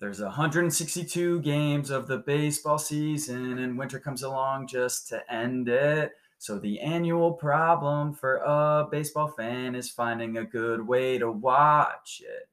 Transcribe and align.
There's 0.00 0.22
162 0.22 1.42
games 1.42 1.90
of 1.90 2.06
the 2.06 2.16
baseball 2.16 2.78
season, 2.78 3.58
and 3.58 3.76
winter 3.76 4.00
comes 4.00 4.22
along 4.22 4.68
just 4.68 5.08
to 5.10 5.30
end 5.30 5.68
it. 5.68 6.12
So, 6.38 6.58
the 6.58 6.80
annual 6.80 7.34
problem 7.34 8.14
for 8.14 8.36
a 8.36 8.88
baseball 8.90 9.28
fan 9.28 9.74
is 9.74 9.90
finding 9.90 10.38
a 10.38 10.44
good 10.46 10.88
way 10.88 11.18
to 11.18 11.30
watch 11.30 12.22
it. 12.24 12.48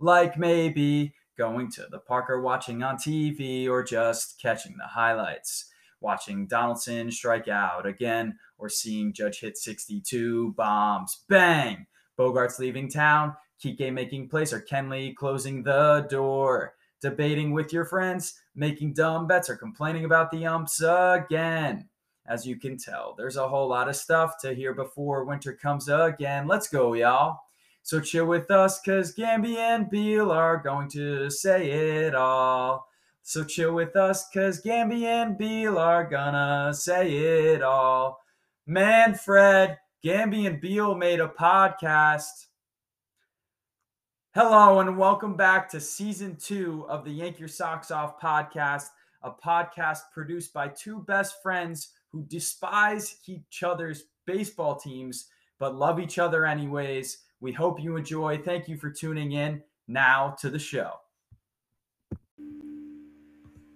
Like 0.00 0.38
maybe 0.38 1.12
going 1.36 1.70
to 1.72 1.86
the 1.90 1.98
park 1.98 2.30
or 2.30 2.40
watching 2.40 2.82
on 2.82 2.96
TV 2.96 3.68
or 3.68 3.82
just 3.82 4.40
catching 4.40 4.78
the 4.78 4.86
highlights. 4.86 5.66
Watching 6.00 6.46
Donaldson 6.46 7.10
strike 7.12 7.48
out 7.48 7.84
again 7.84 8.38
or 8.56 8.70
seeing 8.70 9.12
Judge 9.12 9.40
hit 9.40 9.58
62 9.58 10.54
bombs. 10.56 11.24
Bang! 11.28 11.88
Bogaerts 12.18 12.58
leaving 12.58 12.88
town, 12.88 13.34
Kike 13.62 13.92
making 13.92 14.30
plays, 14.30 14.54
or 14.54 14.62
Kenley 14.62 15.14
closing 15.14 15.62
the 15.62 16.06
door 16.08 16.72
debating 17.08 17.52
with 17.52 17.72
your 17.72 17.84
friends, 17.84 18.40
making 18.56 18.92
dumb 18.92 19.28
bets, 19.28 19.48
or 19.48 19.56
complaining 19.56 20.04
about 20.04 20.32
the 20.32 20.44
umps 20.44 20.82
again. 20.84 21.88
As 22.26 22.44
you 22.44 22.56
can 22.56 22.76
tell, 22.76 23.14
there's 23.16 23.36
a 23.36 23.46
whole 23.46 23.68
lot 23.68 23.88
of 23.88 23.94
stuff 23.94 24.38
to 24.40 24.52
hear 24.52 24.74
before 24.74 25.24
winter 25.24 25.52
comes 25.52 25.88
again. 25.88 26.48
Let's 26.48 26.68
go, 26.68 26.94
y'all. 26.94 27.38
So 27.82 28.00
chill 28.00 28.26
with 28.26 28.50
us, 28.50 28.80
cause 28.80 29.14
Gamby 29.14 29.56
and 29.56 29.88
Beal 29.88 30.32
are 30.32 30.56
going 30.56 30.88
to 30.88 31.30
say 31.30 31.70
it 31.70 32.16
all. 32.16 32.88
So 33.22 33.44
chill 33.44 33.72
with 33.72 33.94
us, 33.94 34.28
cause 34.34 34.60
Gamby 34.60 35.04
and 35.04 35.38
Beal 35.38 35.78
are 35.78 36.04
gonna 36.04 36.74
say 36.74 37.14
it 37.54 37.62
all. 37.62 38.20
Manfred, 38.66 39.76
Gamby 40.04 40.48
and 40.48 40.60
Beal 40.60 40.96
made 40.96 41.20
a 41.20 41.28
podcast 41.28 42.46
Hello, 44.38 44.80
and 44.80 44.98
welcome 44.98 45.34
back 45.34 45.66
to 45.70 45.80
season 45.80 46.36
two 46.36 46.84
of 46.90 47.06
the 47.06 47.10
Yank 47.10 47.38
Your 47.38 47.48
Socks 47.48 47.90
Off 47.90 48.20
podcast, 48.20 48.88
a 49.22 49.30
podcast 49.30 50.00
produced 50.12 50.52
by 50.52 50.68
two 50.68 50.98
best 51.04 51.36
friends 51.42 51.94
who 52.12 52.22
despise 52.28 53.16
each 53.26 53.62
other's 53.62 54.02
baseball 54.26 54.76
teams 54.76 55.28
but 55.58 55.74
love 55.74 55.98
each 55.98 56.18
other 56.18 56.44
anyways. 56.44 57.16
We 57.40 57.52
hope 57.52 57.82
you 57.82 57.96
enjoy. 57.96 58.36
Thank 58.36 58.68
you 58.68 58.76
for 58.76 58.90
tuning 58.90 59.32
in. 59.32 59.62
Now 59.88 60.36
to 60.40 60.50
the 60.50 60.58
show. 60.58 60.90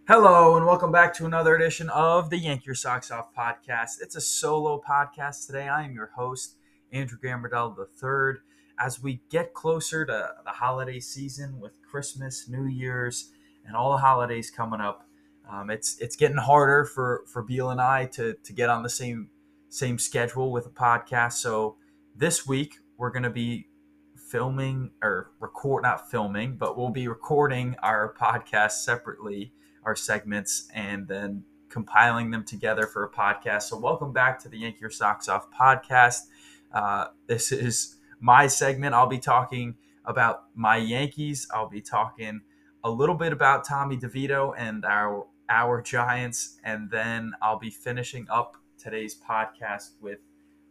Hello, 0.07 0.59
and 0.59 0.67
welcome 0.67 0.93
back 0.93 1.15
to 1.15 1.25
another 1.25 1.57
edition 1.57 1.89
of 1.89 2.29
the 2.29 2.37
Yank 2.37 2.67
Your 2.67 2.75
Socks 2.75 3.11
Off 3.11 3.35
podcast. 3.35 4.03
It's 4.03 4.17
a 4.17 4.21
solo 4.21 4.79
podcast 4.87 5.47
today. 5.47 5.69
I 5.69 5.85
am 5.87 5.95
your 5.95 6.11
host, 6.15 6.57
Andrew 6.93 7.17
Gambardell 7.19 7.75
III 7.79 8.43
as 8.81 9.03
we 9.03 9.21
get 9.29 9.53
closer 9.53 10.07
to 10.07 10.35
the 10.45 10.51
holiday 10.51 10.99
season 10.99 11.61
with 11.61 11.73
Christmas, 11.83 12.49
New 12.49 12.65
Year's, 12.67 13.31
and 13.67 13.77
all 13.77 13.93
the 13.93 13.99
holidays 13.99 14.51
coming 14.51 14.81
up, 14.81 15.07
um, 15.51 15.71
it's 15.71 15.99
it's 15.99 16.17
getting 16.17 16.39
harder 16.39 16.85
for 16.85 17.25
for 17.27 17.43
Beal 17.43 17.71
and 17.71 17.81
I 17.81 18.07
to 18.07 18.35
to 18.43 18.53
get 18.53 18.71
on 18.71 18.83
the 18.83 18.89
same 18.89 19.29
same 19.69 19.99
schedule 19.99 20.51
with 20.51 20.67
a 20.67 20.71
podcast. 20.71 21.35
So 21.35 21.77
this 22.17 22.47
week 22.47 22.77
we're 22.97 23.11
going 23.11 23.25
to 23.25 23.31
be 23.31 23.67
filming 24.17 24.93
or 25.03 25.31
record 25.41 25.83
not 25.83 26.11
filming, 26.11 26.57
but 26.57 26.79
we'll 26.79 26.91
be 26.91 27.09
recording 27.09 27.77
our 27.83 28.15
podcast 28.15 28.73
separately, 28.73 29.53
our 29.85 29.97
segments, 29.97 30.69
and 30.73 31.09
then 31.09 31.45
compiling 31.69 32.31
them 32.31 32.45
together 32.45 32.87
for 32.87 33.05
a 33.05 33.11
podcast. 33.11 33.63
So 33.63 33.79
welcome 33.79 34.13
back 34.13 34.39
to 34.41 34.49
the 34.49 34.59
Yank 34.59 34.81
Your 34.81 34.91
Socks 34.91 35.29
Off 35.29 35.49
podcast. 35.51 36.21
Uh, 36.73 37.07
this 37.27 37.53
is 37.53 37.97
my 38.21 38.47
segment, 38.47 38.95
I'll 38.95 39.07
be 39.07 39.19
talking 39.19 39.75
about 40.05 40.45
my 40.55 40.77
Yankees. 40.77 41.49
I'll 41.53 41.69
be 41.69 41.81
talking 41.81 42.43
a 42.85 42.91
little 42.91 43.15
bit 43.15 43.33
about 43.33 43.65
Tommy 43.67 43.97
DeVito 43.97 44.55
and 44.57 44.85
our 44.85 45.27
our 45.49 45.83
Giants, 45.83 46.59
and 46.63 46.91
then 46.91 47.33
I'll 47.43 47.59
be 47.59 47.71
finishing 47.71 48.27
up 48.31 48.57
today's 48.79 49.17
podcast 49.17 49.91
with 50.01 50.21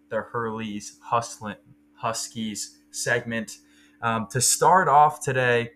the 0.10 0.22
Hurley's 0.22 0.98
Huskies 1.04 2.78
segment. 2.92 3.58
Um, 4.02 4.28
to 4.32 4.40
start 4.40 4.88
off 4.88 5.22
today, 5.22 5.72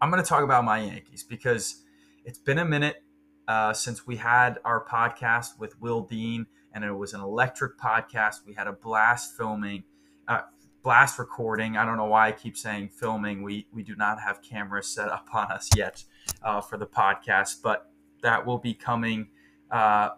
I'm 0.00 0.10
going 0.10 0.22
to 0.22 0.28
talk 0.28 0.42
about 0.42 0.64
my 0.64 0.80
Yankees 0.80 1.22
because 1.22 1.82
it's 2.24 2.38
been 2.38 2.58
a 2.58 2.64
minute 2.64 3.02
uh, 3.46 3.74
since 3.74 4.06
we 4.06 4.16
had 4.16 4.58
our 4.64 4.84
podcast 4.84 5.58
with 5.58 5.78
Will 5.80 6.00
Dean, 6.00 6.46
and 6.72 6.84
it 6.84 6.92
was 6.92 7.12
an 7.12 7.20
electric 7.20 7.78
podcast. 7.78 8.46
We 8.46 8.54
had 8.54 8.66
a 8.66 8.72
blast 8.72 9.36
filming, 9.36 9.84
uh, 10.26 10.40
blast 10.82 11.18
recording. 11.18 11.76
I 11.76 11.84
don't 11.84 11.96
know 11.96 12.06
why 12.06 12.28
I 12.28 12.32
keep 12.32 12.56
saying 12.56 12.88
filming. 12.88 13.42
We 13.42 13.66
we 13.72 13.82
do 13.82 13.94
not 13.96 14.20
have 14.20 14.42
cameras 14.42 14.88
set 14.88 15.08
up 15.08 15.26
on 15.32 15.50
us 15.52 15.68
yet 15.76 16.04
uh, 16.42 16.60
for 16.60 16.76
the 16.76 16.86
podcast, 16.86 17.62
but 17.62 17.90
that 18.22 18.46
will 18.46 18.58
be 18.58 18.74
coming 18.74 19.28
uh, 19.70 20.10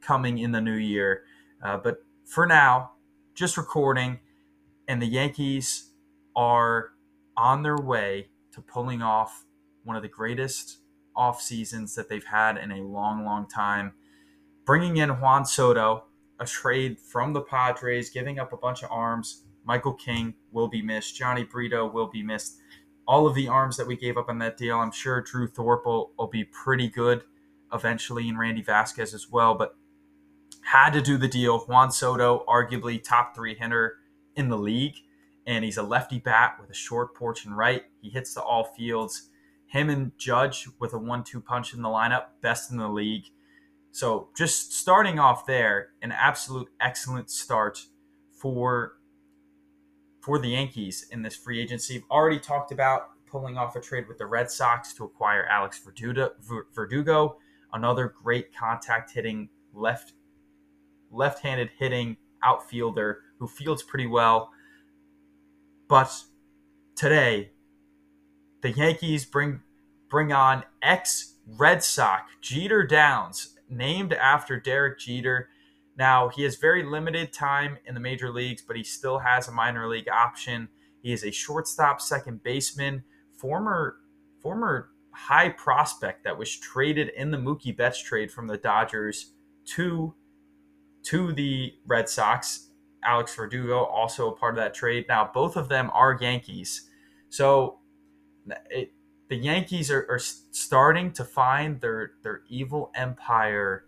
coming 0.00 0.38
in 0.38 0.52
the 0.52 0.60
new 0.60 0.76
year. 0.76 1.22
Uh, 1.62 1.76
but 1.76 2.04
for 2.24 2.46
now, 2.46 2.92
just 3.34 3.56
recording, 3.56 4.20
and 4.86 5.00
the 5.00 5.06
Yankees 5.06 5.90
are 6.36 6.90
on 7.36 7.62
their 7.62 7.78
way 7.78 8.28
to 8.52 8.60
pulling 8.60 9.02
off 9.02 9.44
one 9.84 9.96
of 9.96 10.02
the 10.02 10.08
greatest 10.08 10.78
off 11.16 11.40
seasons 11.40 11.94
that 11.94 12.08
they've 12.08 12.24
had 12.24 12.56
in 12.56 12.70
a 12.70 12.82
long, 12.82 13.24
long 13.24 13.46
time. 13.48 13.92
Bringing 14.64 14.98
in 14.98 15.08
Juan 15.20 15.44
Soto, 15.44 16.04
a 16.38 16.46
trade 16.46 17.00
from 17.00 17.32
the 17.32 17.40
Padres, 17.40 18.10
giving 18.10 18.38
up 18.38 18.52
a 18.52 18.56
bunch 18.56 18.82
of 18.82 18.90
arms, 18.92 19.44
Michael 19.68 19.92
King 19.92 20.32
will 20.50 20.66
be 20.66 20.80
missed. 20.80 21.20
Jhony 21.20 21.48
Brito 21.48 21.86
will 21.86 22.06
be 22.08 22.22
missed. 22.22 22.58
All 23.06 23.26
of 23.26 23.34
the 23.34 23.48
arms 23.48 23.76
that 23.76 23.86
we 23.86 23.96
gave 23.96 24.16
up 24.16 24.30
on 24.30 24.38
that 24.38 24.56
deal, 24.56 24.78
I'm 24.78 24.90
sure 24.90 25.20
Drew 25.20 25.46
Thorpe 25.46 25.84
will, 25.84 26.12
will 26.18 26.26
be 26.26 26.44
pretty 26.44 26.88
good 26.88 27.24
eventually, 27.70 28.30
and 28.30 28.38
Randy 28.38 28.62
Vasquez 28.62 29.12
as 29.12 29.28
well. 29.30 29.54
But 29.54 29.76
had 30.62 30.94
to 30.94 31.02
do 31.02 31.18
the 31.18 31.28
deal. 31.28 31.58
Juan 31.60 31.90
Soto, 31.90 32.46
arguably 32.48 33.02
top 33.02 33.36
three 33.36 33.54
hitter 33.54 33.98
in 34.36 34.48
the 34.48 34.56
league, 34.56 34.96
and 35.46 35.62
he's 35.66 35.76
a 35.76 35.82
lefty 35.82 36.18
bat 36.18 36.56
with 36.58 36.70
a 36.70 36.74
short 36.74 37.14
porch 37.14 37.44
and 37.44 37.54
right. 37.54 37.82
He 38.00 38.08
hits 38.08 38.32
to 38.34 38.42
all 38.42 38.64
fields. 38.64 39.28
Him 39.66 39.90
and 39.90 40.12
Judge 40.16 40.66
with 40.80 40.94
a 40.94 40.98
one-two 40.98 41.42
punch 41.42 41.74
in 41.74 41.82
the 41.82 41.90
lineup, 41.90 42.24
best 42.40 42.70
in 42.70 42.78
the 42.78 42.88
league. 42.88 43.26
So 43.90 44.30
just 44.34 44.72
starting 44.72 45.18
off 45.18 45.44
there, 45.44 45.90
an 46.00 46.10
absolute 46.12 46.68
excellent 46.80 47.30
start 47.30 47.84
for 48.32 48.97
for 50.20 50.38
the 50.38 50.48
Yankees 50.48 51.06
in 51.10 51.22
this 51.22 51.36
free 51.36 51.60
agency. 51.60 51.94
We've 51.94 52.10
already 52.10 52.38
talked 52.38 52.72
about 52.72 53.10
pulling 53.26 53.56
off 53.56 53.76
a 53.76 53.80
trade 53.80 54.08
with 54.08 54.18
the 54.18 54.26
Red 54.26 54.50
Sox 54.50 54.92
to 54.94 55.04
acquire 55.04 55.46
Alex 55.46 55.80
Verdugo, 56.74 57.36
another 57.72 58.14
great 58.22 58.54
contact 58.54 59.12
hitting 59.12 59.48
left 59.72 60.12
left-handed 61.10 61.70
hitting 61.78 62.16
outfielder 62.42 63.22
who 63.38 63.48
fields 63.48 63.82
pretty 63.82 64.06
well. 64.06 64.50
But 65.88 66.12
today, 66.96 67.52
the 68.60 68.70
Yankees 68.70 69.24
bring 69.24 69.62
bring 70.08 70.32
on 70.32 70.64
ex 70.82 71.34
Red 71.46 71.82
Sox 71.82 72.30
Jeter 72.40 72.86
Downs, 72.86 73.56
named 73.68 74.12
after 74.12 74.58
Derek 74.58 74.98
Jeter. 74.98 75.48
Now, 75.98 76.28
he 76.28 76.44
has 76.44 76.54
very 76.54 76.84
limited 76.84 77.32
time 77.32 77.76
in 77.84 77.94
the 77.94 78.00
major 78.00 78.30
leagues, 78.30 78.62
but 78.62 78.76
he 78.76 78.84
still 78.84 79.18
has 79.18 79.48
a 79.48 79.52
minor 79.52 79.88
league 79.88 80.08
option. 80.08 80.68
He 81.02 81.12
is 81.12 81.24
a 81.24 81.32
shortstop, 81.32 82.00
second 82.00 82.44
baseman, 82.44 83.02
former 83.36 83.96
former 84.40 84.90
high 85.10 85.48
prospect 85.48 86.22
that 86.22 86.38
was 86.38 86.56
traded 86.56 87.08
in 87.16 87.32
the 87.32 87.36
Mookie 87.36 87.76
Betts 87.76 88.00
trade 88.00 88.30
from 88.30 88.46
the 88.46 88.56
Dodgers 88.56 89.32
to 89.74 90.14
to 91.02 91.32
the 91.32 91.74
Red 91.84 92.08
Sox. 92.08 92.70
Alex 93.02 93.34
Verdugo 93.34 93.84
also 93.84 94.30
a 94.30 94.36
part 94.36 94.54
of 94.54 94.56
that 94.62 94.74
trade. 94.74 95.06
Now, 95.08 95.28
both 95.32 95.56
of 95.56 95.68
them 95.68 95.90
are 95.92 96.16
Yankees. 96.20 96.88
So 97.28 97.78
it, 98.70 98.92
the 99.28 99.36
Yankees 99.36 99.90
are, 99.90 100.06
are 100.08 100.18
starting 100.18 101.10
to 101.12 101.24
find 101.24 101.80
their 101.80 102.12
their 102.22 102.42
evil 102.48 102.92
empire 102.94 103.86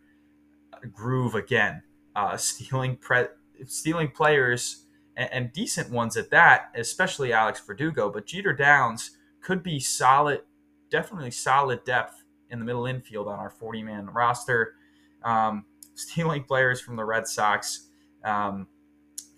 groove 0.92 1.36
again 1.36 1.82
uh, 2.20 2.36
stealing 2.36 2.96
pre- 2.96 3.28
stealing 3.66 4.10
players 4.10 4.84
and, 5.16 5.32
and, 5.32 5.52
decent 5.52 5.90
ones 5.90 6.16
at 6.16 6.30
that, 6.30 6.70
especially 6.74 7.32
Alex 7.32 7.62
Verdugo. 7.66 8.10
But 8.10 8.26
Jeter 8.26 8.52
Downs 8.52 9.12
could 9.40 9.62
be 9.62 9.80
solid, 9.80 10.42
definitely 10.90 11.30
solid 11.30 11.84
depth 11.84 12.22
in 12.50 12.58
the 12.58 12.64
middle 12.64 12.86
infield 12.86 13.26
on 13.26 13.38
our 13.38 13.50
40 13.50 13.82
man 13.82 14.06
roster. 14.06 14.74
Um, 15.22 15.64
stealing 15.94 16.44
players 16.44 16.80
from 16.80 16.96
the 16.96 17.04
Red 17.04 17.26
Sox, 17.26 17.88
um, 18.24 18.66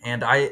and 0.05 0.23
I, 0.23 0.51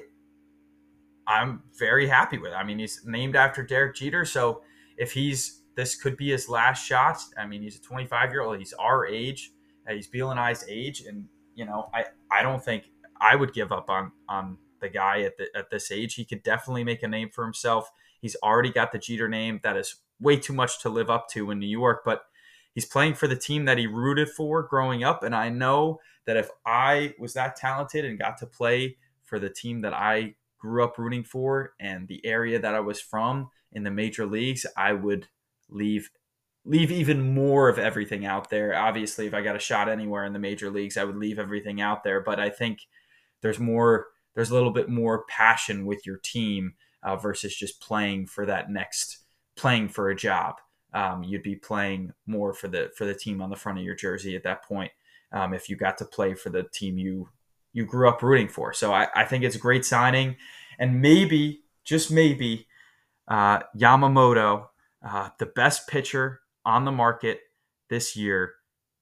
I'm 1.27 1.62
very 1.79 2.09
happy 2.09 2.38
with. 2.38 2.53
It. 2.53 2.56
I 2.56 2.65
mean, 2.65 2.79
he's 2.79 3.03
named 3.05 3.37
after 3.37 3.62
Derek 3.62 3.94
Jeter, 3.94 4.25
so 4.25 4.62
if 4.97 5.12
he's 5.12 5.62
this 5.77 5.94
could 5.94 6.17
be 6.17 6.31
his 6.31 6.49
last 6.49 6.85
shot. 6.85 7.19
I 7.38 7.47
mean, 7.47 7.62
he's 7.62 7.77
a 7.77 7.82
25 7.82 8.32
year 8.32 8.43
old. 8.43 8.59
He's 8.59 8.73
our 8.75 9.06
age. 9.06 9.53
Uh, 9.88 9.94
he's 9.94 10.09
I's 10.15 10.65
age, 10.69 11.03
and 11.03 11.27
you 11.60 11.66
know, 11.66 11.90
I 11.92 12.06
I 12.32 12.42
don't 12.42 12.64
think 12.64 12.84
I 13.20 13.36
would 13.36 13.52
give 13.52 13.70
up 13.70 13.90
on 13.90 14.12
on 14.28 14.56
the 14.80 14.88
guy 14.88 15.20
at 15.20 15.36
the, 15.36 15.46
at 15.54 15.68
this 15.70 15.92
age. 15.92 16.14
He 16.14 16.24
could 16.24 16.42
definitely 16.42 16.84
make 16.84 17.02
a 17.02 17.08
name 17.08 17.28
for 17.30 17.44
himself. 17.44 17.90
He's 18.22 18.34
already 18.42 18.72
got 18.72 18.92
the 18.92 18.98
Jeter 18.98 19.28
name. 19.28 19.60
That 19.62 19.76
is 19.76 19.96
way 20.18 20.38
too 20.38 20.54
much 20.54 20.80
to 20.80 20.88
live 20.88 21.10
up 21.10 21.28
to 21.32 21.50
in 21.50 21.58
New 21.58 21.66
York, 21.66 22.00
but 22.02 22.22
he's 22.74 22.86
playing 22.86 23.14
for 23.14 23.28
the 23.28 23.36
team 23.36 23.66
that 23.66 23.76
he 23.76 23.86
rooted 23.86 24.30
for 24.30 24.62
growing 24.62 25.04
up. 25.04 25.22
And 25.22 25.34
I 25.34 25.50
know 25.50 26.00
that 26.24 26.38
if 26.38 26.48
I 26.64 27.14
was 27.18 27.34
that 27.34 27.56
talented 27.56 28.06
and 28.06 28.18
got 28.18 28.38
to 28.38 28.46
play 28.46 28.96
for 29.22 29.38
the 29.38 29.50
team 29.50 29.82
that 29.82 29.92
I 29.92 30.36
grew 30.58 30.82
up 30.82 30.96
rooting 30.96 31.24
for 31.24 31.74
and 31.78 32.08
the 32.08 32.24
area 32.24 32.58
that 32.58 32.74
I 32.74 32.80
was 32.80 33.02
from 33.02 33.50
in 33.70 33.84
the 33.84 33.90
major 33.90 34.24
leagues, 34.24 34.64
I 34.78 34.94
would 34.94 35.28
leave 35.68 36.10
leave 36.64 36.90
even 36.90 37.34
more 37.34 37.68
of 37.68 37.78
everything 37.78 38.26
out 38.26 38.50
there. 38.50 38.76
Obviously, 38.76 39.26
if 39.26 39.34
I 39.34 39.42
got 39.42 39.56
a 39.56 39.60
shot 39.60 39.88
anywhere 39.88 40.24
in 40.24 40.32
the 40.32 40.38
major 40.38 40.70
leagues, 40.70 40.96
I 40.96 41.04
would 41.04 41.16
leave 41.16 41.38
everything 41.38 41.80
out 41.80 42.04
there. 42.04 42.20
But 42.20 42.38
I 42.38 42.50
think 42.50 42.80
there's 43.40 43.58
more, 43.58 44.08
there's 44.34 44.50
a 44.50 44.54
little 44.54 44.72
bit 44.72 44.88
more 44.88 45.24
passion 45.24 45.86
with 45.86 46.06
your 46.06 46.18
team 46.18 46.74
uh, 47.02 47.16
versus 47.16 47.54
just 47.54 47.80
playing 47.80 48.26
for 48.26 48.46
that 48.46 48.70
next, 48.70 49.18
playing 49.56 49.88
for 49.88 50.10
a 50.10 50.16
job. 50.16 50.56
Um, 50.92 51.22
you'd 51.22 51.42
be 51.42 51.56
playing 51.56 52.12
more 52.26 52.52
for 52.52 52.68
the 52.68 52.90
for 52.96 53.04
the 53.04 53.14
team 53.14 53.40
on 53.40 53.50
the 53.50 53.56
front 53.56 53.78
of 53.78 53.84
your 53.84 53.94
jersey 53.94 54.34
at 54.34 54.42
that 54.42 54.64
point. 54.64 54.90
Um, 55.32 55.54
if 55.54 55.68
you 55.68 55.76
got 55.76 55.98
to 55.98 56.04
play 56.04 56.34
for 56.34 56.50
the 56.50 56.64
team 56.64 56.98
you 56.98 57.28
you 57.72 57.86
grew 57.86 58.08
up 58.08 58.22
rooting 58.22 58.48
for. 58.48 58.72
So 58.72 58.92
I, 58.92 59.06
I 59.14 59.24
think 59.24 59.44
it's 59.44 59.54
a 59.54 59.60
great 59.60 59.84
signing, 59.84 60.36
and 60.78 61.00
maybe 61.00 61.62
just 61.84 62.10
maybe 62.10 62.66
uh, 63.28 63.60
Yamamoto, 63.76 64.66
uh, 65.06 65.28
the 65.38 65.46
best 65.46 65.86
pitcher 65.86 66.39
on 66.64 66.84
the 66.84 66.92
market 66.92 67.40
this 67.88 68.16
year 68.16 68.54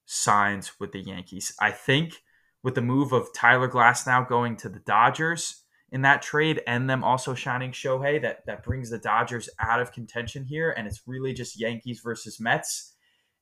signs 0.05 0.79
with 0.79 0.91
the 0.91 0.99
Yankees. 0.99 1.53
I 1.61 1.71
think 1.71 2.15
with 2.63 2.75
the 2.75 2.81
move 2.81 3.13
of 3.13 3.33
Tyler 3.33 3.67
Glass 3.67 4.05
now 4.05 4.23
going 4.23 4.57
to 4.57 4.69
the 4.69 4.79
Dodgers 4.79 5.63
in 5.91 6.01
that 6.01 6.21
trade 6.21 6.61
and 6.67 6.89
them 6.89 7.03
also 7.03 7.33
shining 7.33 7.71
Shohei, 7.71 8.21
that, 8.21 8.45
that 8.45 8.63
brings 8.63 8.89
the 8.89 8.97
Dodgers 8.97 9.49
out 9.59 9.81
of 9.81 9.91
contention 9.91 10.43
here. 10.43 10.71
And 10.71 10.87
it's 10.87 11.07
really 11.07 11.33
just 11.33 11.59
Yankees 11.59 12.01
versus 12.03 12.39
Mets. 12.39 12.95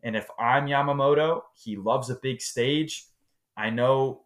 And 0.03 0.15
if 0.15 0.27
I'm 0.39 0.67
Yamamoto, 0.67 1.41
he 1.55 1.75
loves 1.75 2.09
a 2.09 2.19
big 2.21 2.41
stage. 2.41 3.05
I 3.55 3.69
know 3.69 4.23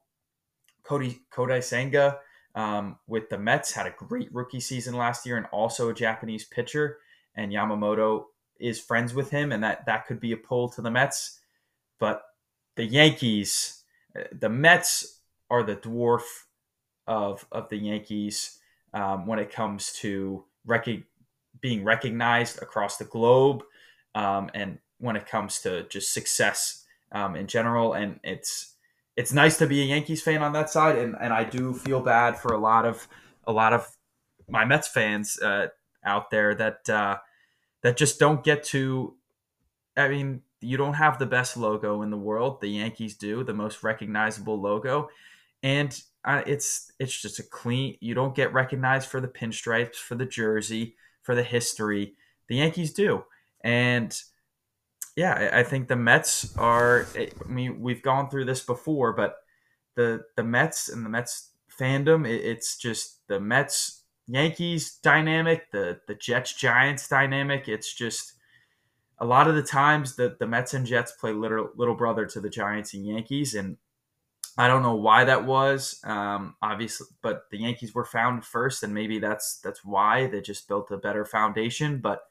Cody 0.83 1.21
Kodai 1.33 1.63
Senga 1.63 2.19
um, 2.55 2.97
with 3.07 3.29
the 3.29 3.37
Mets 3.37 3.71
had 3.71 3.87
a 3.87 3.95
great 3.97 4.33
rookie 4.33 4.59
season 4.59 4.95
last 4.95 5.25
year 5.25 5.37
and 5.37 5.45
also 5.47 5.89
a 5.89 5.93
Japanese 5.93 6.45
pitcher. 6.45 6.97
And 7.35 7.51
Yamamoto 7.51 8.25
is 8.61 8.79
friends 8.79 9.13
with 9.13 9.31
him, 9.31 9.51
and 9.51 9.63
that 9.63 9.85
that 9.85 10.05
could 10.05 10.19
be 10.19 10.31
a 10.31 10.37
pull 10.37 10.69
to 10.69 10.81
the 10.81 10.91
Mets. 10.91 11.39
But 11.99 12.23
the 12.75 12.85
Yankees, 12.85 13.83
the 14.31 14.49
Mets 14.49 15.19
are 15.49 15.63
the 15.63 15.75
dwarf 15.75 16.23
of 17.07 17.45
of 17.51 17.69
the 17.69 17.77
Yankees 17.77 18.59
um, 18.93 19.25
when 19.25 19.39
it 19.39 19.51
comes 19.51 19.91
to 19.93 20.45
rec- 20.65 21.03
being 21.59 21.83
recognized 21.83 22.61
across 22.61 22.97
the 22.97 23.05
globe, 23.05 23.63
um, 24.15 24.49
and 24.53 24.79
when 24.99 25.15
it 25.15 25.27
comes 25.27 25.59
to 25.61 25.83
just 25.89 26.13
success 26.13 26.85
um, 27.11 27.35
in 27.35 27.47
general. 27.47 27.93
And 27.93 28.19
it's 28.23 28.75
it's 29.17 29.33
nice 29.33 29.57
to 29.57 29.67
be 29.67 29.81
a 29.81 29.85
Yankees 29.85 30.21
fan 30.21 30.43
on 30.43 30.53
that 30.53 30.69
side, 30.69 30.97
and 30.97 31.15
and 31.19 31.33
I 31.33 31.43
do 31.43 31.73
feel 31.73 32.01
bad 32.01 32.37
for 32.37 32.53
a 32.53 32.59
lot 32.59 32.85
of 32.85 33.07
a 33.45 33.51
lot 33.51 33.73
of 33.73 33.87
my 34.47 34.65
Mets 34.65 34.87
fans 34.87 35.39
uh, 35.39 35.67
out 36.05 36.29
there 36.29 36.55
that. 36.55 36.89
Uh, 36.89 37.17
that 37.81 37.97
just 37.97 38.19
don't 38.19 38.43
get 38.43 38.63
to. 38.65 39.15
I 39.97 40.07
mean, 40.07 40.41
you 40.61 40.77
don't 40.77 40.93
have 40.93 41.19
the 41.19 41.25
best 41.25 41.57
logo 41.57 42.01
in 42.01 42.11
the 42.11 42.17
world. 42.17 42.61
The 42.61 42.69
Yankees 42.69 43.15
do, 43.17 43.43
the 43.43 43.53
most 43.53 43.83
recognizable 43.83 44.59
logo, 44.59 45.09
and 45.63 45.99
uh, 46.23 46.43
it's 46.45 46.91
it's 46.99 47.19
just 47.19 47.39
a 47.39 47.43
clean. 47.43 47.97
You 47.99 48.13
don't 48.13 48.35
get 48.35 48.53
recognized 48.53 49.09
for 49.09 49.19
the 49.19 49.27
pinstripes, 49.27 49.95
for 49.95 50.15
the 50.15 50.25
jersey, 50.25 50.95
for 51.23 51.35
the 51.35 51.43
history. 51.43 52.15
The 52.47 52.57
Yankees 52.57 52.93
do, 52.93 53.23
and 53.63 54.19
yeah, 55.15 55.49
I 55.53 55.63
think 55.63 55.87
the 55.87 55.95
Mets 55.95 56.55
are. 56.57 57.07
I 57.17 57.29
mean, 57.47 57.81
we've 57.81 58.01
gone 58.01 58.29
through 58.29 58.45
this 58.45 58.61
before, 58.61 59.13
but 59.13 59.35
the 59.95 60.23
the 60.37 60.43
Mets 60.43 60.89
and 60.89 61.05
the 61.05 61.09
Mets 61.09 61.49
fandom, 61.79 62.27
it's 62.27 62.77
just 62.77 63.27
the 63.27 63.39
Mets 63.39 64.00
Yankees 64.31 64.97
dynamic, 65.03 65.71
the 65.71 65.99
the 66.07 66.15
Jets 66.15 66.53
Giants 66.53 67.07
dynamic. 67.07 67.67
It's 67.67 67.93
just 67.93 68.33
a 69.19 69.25
lot 69.25 69.47
of 69.47 69.55
the 69.55 69.63
times 69.63 70.15
the 70.15 70.35
the 70.39 70.47
Mets 70.47 70.73
and 70.73 70.85
Jets 70.85 71.11
play 71.11 71.33
little 71.33 71.69
little 71.75 71.95
brother 71.95 72.25
to 72.27 72.39
the 72.39 72.49
Giants 72.49 72.93
and 72.93 73.05
Yankees, 73.05 73.53
and 73.53 73.77
I 74.57 74.67
don't 74.67 74.83
know 74.83 74.95
why 74.95 75.25
that 75.25 75.45
was. 75.45 75.99
Um, 76.03 76.55
obviously, 76.61 77.07
but 77.21 77.43
the 77.51 77.59
Yankees 77.59 77.93
were 77.93 78.05
found 78.05 78.45
first, 78.45 78.83
and 78.83 78.93
maybe 78.93 79.19
that's 79.19 79.59
that's 79.59 79.83
why 79.83 80.27
they 80.27 80.41
just 80.41 80.67
built 80.67 80.91
a 80.91 80.97
better 80.97 81.25
foundation. 81.25 81.99
But 81.99 82.21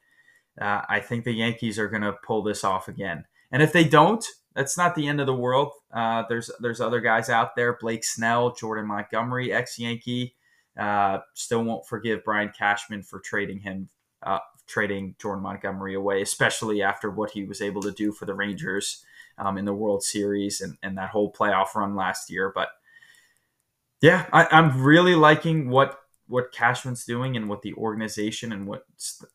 uh, 0.61 0.83
I 0.89 1.01
think 1.01 1.25
the 1.25 1.33
Yankees 1.33 1.79
are 1.79 1.89
going 1.89 2.03
to 2.03 2.17
pull 2.27 2.43
this 2.43 2.65
off 2.65 2.89
again, 2.89 3.25
and 3.53 3.63
if 3.63 3.73
they 3.73 3.85
don't, 3.85 4.25
that's 4.55 4.79
not 4.79 4.95
the 4.95 5.07
end 5.07 5.21
of 5.21 5.27
the 5.27 5.35
world. 5.35 5.73
Uh, 5.93 6.25
there's 6.29 6.51
there's 6.61 6.81
other 6.81 7.01
guys 7.01 7.29
out 7.29 7.57
there: 7.57 7.77
Blake 7.81 8.05
Snell, 8.05 8.55
Jordan 8.55 8.87
Montgomery, 8.87 9.53
ex 9.53 9.79
Yankee. 9.79 10.35
Uh, 10.81 11.21
still 11.35 11.63
won't 11.63 11.87
forgive 11.87 12.25
Brian 12.25 12.51
Cashman 12.57 13.03
for 13.03 13.21
trading 13.21 13.59
him, 13.59 13.91
uh, 14.23 14.39
trading 14.67 15.15
Jordan 15.21 15.43
Montgomery 15.43 15.95
away, 15.95 16.23
especially 16.23 16.83
after 16.83 17.11
what 17.11 17.33
he 17.33 17.45
was 17.45 17.61
able 17.61 17.83
to 17.83 17.91
do 17.91 18.13
for 18.13 18.25
the 18.25 18.33
Rangers 18.33 19.05
um, 19.37 19.59
in 19.59 19.67
the 19.67 19.75
World 19.75 20.03
Series 20.03 20.63
and, 20.63 20.79
and 20.83 20.97
that 20.97 21.11
whole 21.11 21.31
playoff 21.31 21.75
run 21.75 21.95
last 21.95 22.31
year. 22.31 22.51
But 22.55 22.69
yeah, 24.01 24.27
I, 24.33 24.47
am 24.51 24.83
really 24.83 25.15
liking 25.15 25.69
what 25.69 25.99
what 26.29 26.51
Cashman's 26.51 27.05
doing 27.05 27.37
and 27.37 27.47
what 27.47 27.61
the 27.61 27.75
organization 27.75 28.51
and 28.51 28.67
what 28.67 28.85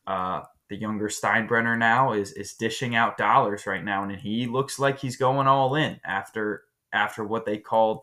uh, 0.08 0.40
the 0.68 0.76
younger 0.76 1.08
Steinbrenner 1.08 1.78
now 1.78 2.12
is 2.12 2.32
is 2.32 2.54
dishing 2.54 2.96
out 2.96 3.18
dollars 3.18 3.68
right 3.68 3.84
now, 3.84 4.02
and 4.02 4.16
he 4.16 4.48
looks 4.48 4.80
like 4.80 4.98
he's 4.98 5.16
going 5.16 5.46
all 5.46 5.76
in 5.76 6.00
after 6.04 6.64
after 6.92 7.22
what 7.22 7.46
they 7.46 7.58
called 7.58 8.00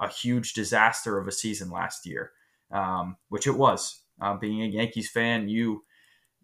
a 0.00 0.08
huge 0.08 0.54
disaster 0.54 1.18
of 1.18 1.28
a 1.28 1.32
season 1.32 1.70
last 1.70 2.04
year 2.04 2.32
um, 2.70 3.16
which 3.28 3.46
it 3.46 3.56
was. 3.56 4.02
Uh, 4.20 4.34
being 4.34 4.62
a 4.62 4.66
Yankees 4.66 5.10
fan, 5.10 5.48
you 5.48 5.84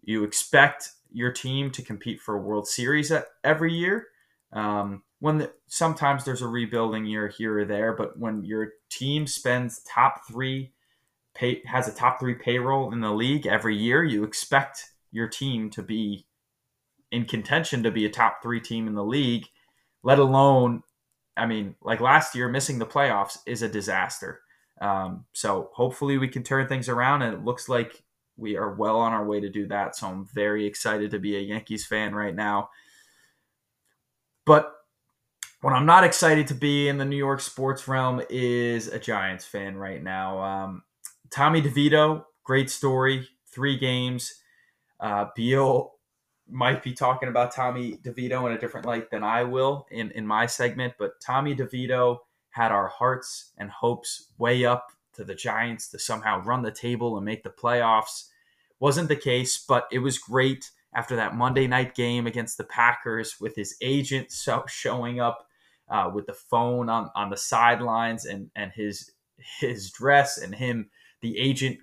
you 0.01 0.23
expect 0.23 0.89
your 1.11 1.31
team 1.31 1.69
to 1.71 1.81
compete 1.81 2.21
for 2.21 2.35
a 2.35 2.41
World 2.41 2.67
Series 2.67 3.11
every 3.43 3.73
year. 3.73 4.07
Um, 4.53 5.03
when 5.19 5.39
the, 5.39 5.51
sometimes 5.67 6.23
there's 6.23 6.41
a 6.41 6.47
rebuilding 6.47 7.05
year 7.05 7.27
here 7.27 7.59
or 7.59 7.65
there, 7.65 7.93
but 7.93 8.17
when 8.17 8.43
your 8.43 8.69
team 8.89 9.27
spends 9.27 9.81
top 9.83 10.21
three, 10.27 10.73
pay, 11.35 11.61
has 11.65 11.87
a 11.87 11.93
top 11.93 12.19
three 12.19 12.35
payroll 12.35 12.91
in 12.93 13.01
the 13.01 13.11
league 13.11 13.47
every 13.47 13.75
year, 13.75 14.03
you 14.03 14.23
expect 14.23 14.85
your 15.11 15.27
team 15.27 15.69
to 15.71 15.81
be 15.81 16.25
in 17.11 17.25
contention 17.25 17.83
to 17.83 17.91
be 17.91 18.05
a 18.05 18.09
top 18.09 18.41
three 18.41 18.59
team 18.59 18.87
in 18.87 18.95
the 18.95 19.03
league. 19.03 19.45
Let 20.03 20.19
alone, 20.19 20.83
I 21.35 21.45
mean, 21.45 21.75
like 21.81 21.99
last 21.99 22.35
year, 22.35 22.47
missing 22.47 22.79
the 22.79 22.85
playoffs 22.85 23.37
is 23.45 23.61
a 23.61 23.69
disaster. 23.69 24.41
Um, 24.79 25.25
so 25.33 25.69
hopefully 25.73 26.17
we 26.17 26.27
can 26.27 26.43
turn 26.43 26.67
things 26.67 26.89
around, 26.89 27.21
and 27.21 27.33
it 27.33 27.43
looks 27.43 27.67
like 27.67 28.03
we 28.37 28.55
are 28.55 28.73
well 28.73 28.99
on 28.99 29.13
our 29.13 29.25
way 29.25 29.39
to 29.39 29.49
do 29.49 29.67
that. 29.67 29.95
So 29.95 30.07
I'm 30.07 30.25
very 30.25 30.65
excited 30.65 31.11
to 31.11 31.19
be 31.19 31.35
a 31.35 31.41
Yankees 31.41 31.85
fan 31.85 32.13
right 32.13 32.35
now. 32.35 32.69
But 34.45 34.73
what 35.61 35.73
I'm 35.73 35.85
not 35.85 36.03
excited 36.03 36.47
to 36.47 36.53
be 36.53 36.87
in 36.87 36.97
the 36.97 37.05
New 37.05 37.17
York 37.17 37.41
sports 37.41 37.87
realm 37.87 38.21
is 38.29 38.87
a 38.87 38.99
Giants 38.99 39.45
fan 39.45 39.75
right 39.75 40.01
now. 40.03 40.39
Um, 40.39 40.83
Tommy 41.31 41.61
DeVito, 41.61 42.25
great 42.43 42.69
story, 42.69 43.27
three 43.51 43.77
games. 43.77 44.35
Uh, 44.99 45.25
Beal 45.35 45.93
might 46.49 46.83
be 46.83 46.93
talking 46.93 47.27
about 47.27 47.53
Tommy 47.53 47.97
DeVito 47.97 48.45
in 48.47 48.53
a 48.53 48.59
different 48.59 48.85
light 48.85 49.09
than 49.09 49.23
I 49.23 49.43
will 49.43 49.87
in, 49.91 50.11
in 50.11 50.25
my 50.25 50.45
segment, 50.45 50.93
but 50.97 51.19
Tommy 51.19 51.55
DeVito 51.55 52.19
had 52.57 52.71
our 52.71 52.87
hearts 52.87 53.51
and 53.59 53.69
hopes 53.69 54.29
way 54.39 54.65
up 54.65 54.91
to 55.13 55.23
the 55.23 55.35
Giants 55.35 55.89
to 55.89 55.99
somehow 55.99 56.41
run 56.41 56.63
the 56.63 56.71
table 56.71 57.15
and 57.15 57.25
make 57.25 57.43
the 57.43 57.51
playoffs. 57.51 58.29
Wasn't 58.79 59.09
the 59.09 59.15
case, 59.15 59.63
but 59.65 59.87
it 59.91 59.99
was 59.99 60.17
great 60.17 60.71
after 60.93 61.15
that 61.15 61.35
Monday 61.35 61.67
night 61.67 61.93
game 61.93 62.25
against 62.25 62.57
the 62.57 62.63
Packers 62.63 63.39
with 63.39 63.55
his 63.55 63.77
agent 63.81 64.31
so 64.43 64.65
showing 64.67 65.19
up 65.19 65.47
uh, 65.89 66.09
with 66.13 66.25
the 66.25 66.33
phone 66.33 66.89
on, 66.89 67.11
on 67.15 67.29
the 67.29 67.37
sidelines 67.37 68.25
and, 68.25 68.49
and 68.55 68.71
his 68.73 69.11
his 69.59 69.91
dress 69.91 70.39
and 70.39 70.55
him, 70.55 70.89
the 71.21 71.37
agent 71.37 71.77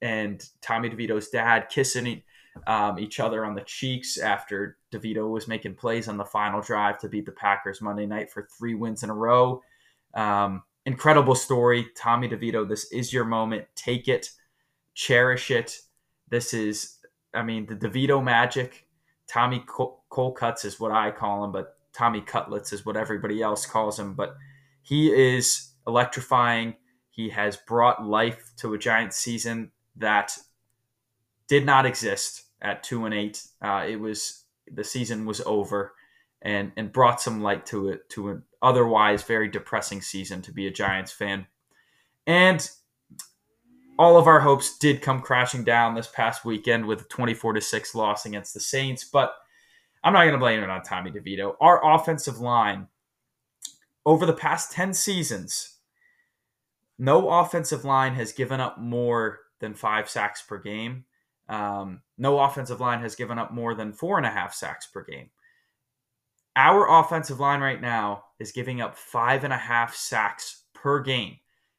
and 0.00 0.48
Tommy 0.62 0.88
DeVito's 0.88 1.28
dad 1.28 1.68
kissing 1.68 2.22
um, 2.68 3.00
each 3.00 3.18
other 3.18 3.44
on 3.44 3.56
the 3.56 3.62
cheeks 3.62 4.16
after 4.16 4.76
DeVito 4.92 5.28
was 5.28 5.48
making 5.48 5.74
plays 5.74 6.06
on 6.06 6.16
the 6.16 6.24
final 6.24 6.60
drive 6.60 6.98
to 7.00 7.08
beat 7.08 7.26
the 7.26 7.32
Packers 7.32 7.82
Monday 7.82 8.06
night 8.06 8.30
for 8.30 8.48
three 8.56 8.74
wins 8.74 9.02
in 9.02 9.10
a 9.10 9.14
row. 9.14 9.60
Um, 10.14 10.62
incredible 10.86 11.34
story. 11.34 11.88
Tommy 11.96 12.28
DeVito, 12.28 12.68
this 12.68 12.90
is 12.92 13.12
your 13.12 13.24
moment. 13.24 13.66
Take 13.74 14.08
it, 14.08 14.30
cherish 14.94 15.50
it. 15.50 15.78
This 16.28 16.54
is, 16.54 16.98
I 17.34 17.42
mean, 17.42 17.66
the 17.66 17.76
DeVito 17.76 18.22
magic. 18.22 18.86
Tommy 19.26 19.64
Cole 19.66 20.32
Cuts 20.32 20.64
is 20.64 20.80
what 20.80 20.90
I 20.90 21.10
call 21.10 21.44
him, 21.44 21.52
but 21.52 21.76
Tommy 21.92 22.20
Cutlets 22.20 22.72
is 22.72 22.84
what 22.84 22.96
everybody 22.96 23.42
else 23.42 23.66
calls 23.66 23.98
him. 23.98 24.14
But 24.14 24.36
he 24.82 25.12
is 25.12 25.70
electrifying. 25.86 26.74
He 27.10 27.28
has 27.30 27.56
brought 27.56 28.04
life 28.04 28.52
to 28.56 28.74
a 28.74 28.78
Giant 28.78 29.12
season 29.12 29.70
that 29.96 30.36
did 31.46 31.64
not 31.64 31.86
exist 31.86 32.44
at 32.60 32.82
two 32.82 33.04
and 33.04 33.14
eight. 33.14 33.42
Uh, 33.62 33.84
it 33.88 33.96
was 34.00 34.44
the 34.72 34.84
season 34.84 35.26
was 35.26 35.40
over 35.42 35.94
and 36.42 36.72
and 36.76 36.92
brought 36.92 37.20
some 37.20 37.42
light 37.42 37.66
to 37.66 37.88
it 37.88 38.08
to 38.10 38.30
an 38.30 38.42
otherwise 38.62 39.22
very 39.22 39.48
depressing 39.48 40.00
season 40.00 40.42
to 40.42 40.52
be 40.52 40.66
a 40.66 40.70
Giants 40.70 41.12
fan. 41.12 41.46
And 42.26 42.68
all 43.98 44.16
of 44.16 44.26
our 44.26 44.40
hopes 44.40 44.78
did 44.78 45.02
come 45.02 45.20
crashing 45.20 45.64
down 45.64 45.94
this 45.94 46.06
past 46.08 46.44
weekend 46.44 46.86
with 46.86 47.02
a 47.02 47.04
24 47.04 47.54
to 47.54 47.60
6 47.60 47.94
loss 47.94 48.24
against 48.24 48.54
the 48.54 48.60
Saints, 48.60 49.04
but 49.04 49.34
I'm 50.02 50.14
not 50.14 50.22
going 50.22 50.32
to 50.32 50.38
blame 50.38 50.62
it 50.62 50.70
on 50.70 50.82
Tommy 50.82 51.10
DeVito. 51.10 51.54
Our 51.60 51.94
offensive 51.94 52.38
line 52.38 52.88
over 54.06 54.24
the 54.24 54.32
past 54.32 54.72
10 54.72 54.94
seasons, 54.94 55.76
no 56.98 57.28
offensive 57.28 57.84
line 57.84 58.14
has 58.14 58.32
given 58.32 58.60
up 58.60 58.78
more 58.78 59.40
than 59.58 59.74
five 59.74 60.08
sacks 60.08 60.40
per 60.40 60.58
game. 60.58 61.04
Um, 61.48 62.00
no 62.16 62.38
offensive 62.38 62.80
line 62.80 63.00
has 63.00 63.14
given 63.14 63.38
up 63.38 63.52
more 63.52 63.74
than 63.74 63.92
four 63.92 64.16
and 64.16 64.26
a 64.26 64.30
half 64.30 64.54
sacks 64.54 64.86
per 64.86 65.04
game. 65.04 65.30
Our 66.56 67.00
offensive 67.00 67.40
line 67.40 67.60
right 67.60 67.80
now 67.80 68.24
is 68.38 68.52
giving 68.52 68.80
up 68.80 68.96
five 68.96 69.44
and 69.44 69.52
a 69.52 69.58
half 69.58 69.94
sacks 69.94 70.64
per 70.74 71.00
game. 71.00 71.36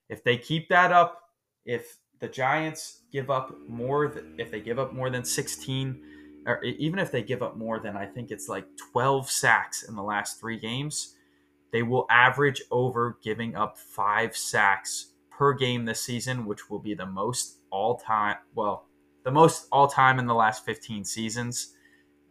If 0.09 0.23
they 0.23 0.37
keep 0.37 0.69
that 0.69 0.91
up, 0.91 1.21
if 1.65 1.97
the 2.19 2.27
Giants 2.27 3.01
give 3.11 3.29
up 3.29 3.55
more, 3.67 4.07
th- 4.09 4.25
if 4.37 4.51
they 4.51 4.61
give 4.61 4.79
up 4.79 4.93
more 4.93 5.09
than 5.09 5.25
16, 5.25 6.01
or 6.45 6.63
even 6.63 6.99
if 6.99 7.11
they 7.11 7.21
give 7.21 7.43
up 7.43 7.57
more 7.57 7.79
than 7.79 7.97
I 7.97 8.05
think 8.05 8.31
it's 8.31 8.47
like 8.47 8.65
12 8.91 9.29
sacks 9.29 9.83
in 9.83 9.95
the 9.95 10.03
last 10.03 10.39
three 10.39 10.57
games, 10.57 11.15
they 11.71 11.83
will 11.83 12.05
average 12.09 12.61
over 12.71 13.17
giving 13.23 13.55
up 13.55 13.77
five 13.77 14.35
sacks 14.35 15.13
per 15.29 15.53
game 15.53 15.85
this 15.85 16.01
season, 16.01 16.45
which 16.45 16.69
will 16.69 16.79
be 16.79 16.93
the 16.93 17.05
most 17.05 17.57
all 17.71 17.97
time. 17.97 18.37
Well, 18.53 18.85
the 19.23 19.31
most 19.31 19.67
all 19.71 19.87
time 19.87 20.19
in 20.19 20.25
the 20.25 20.33
last 20.33 20.65
15 20.65 21.03
seasons. 21.03 21.73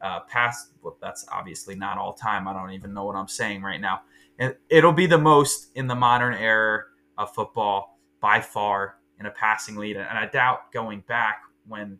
Uh, 0.00 0.20
past, 0.20 0.70
well, 0.82 0.96
that's 1.00 1.26
obviously 1.30 1.74
not 1.74 1.98
all 1.98 2.14
time. 2.14 2.48
I 2.48 2.52
don't 2.52 2.72
even 2.72 2.94
know 2.94 3.04
what 3.04 3.16
I'm 3.16 3.28
saying 3.28 3.62
right 3.62 3.80
now. 3.80 4.00
It, 4.38 4.58
it'll 4.70 4.92
be 4.92 5.06
the 5.06 5.18
most 5.18 5.68
in 5.74 5.86
the 5.86 5.94
modern 5.94 6.34
era 6.34 6.84
of 7.18 7.34
football 7.34 7.98
by 8.20 8.40
far 8.40 8.96
in 9.18 9.26
a 9.26 9.30
passing 9.30 9.76
lead. 9.76 9.96
And 9.96 10.06
I 10.06 10.26
doubt 10.26 10.72
going 10.72 11.04
back 11.06 11.42
when 11.68 11.98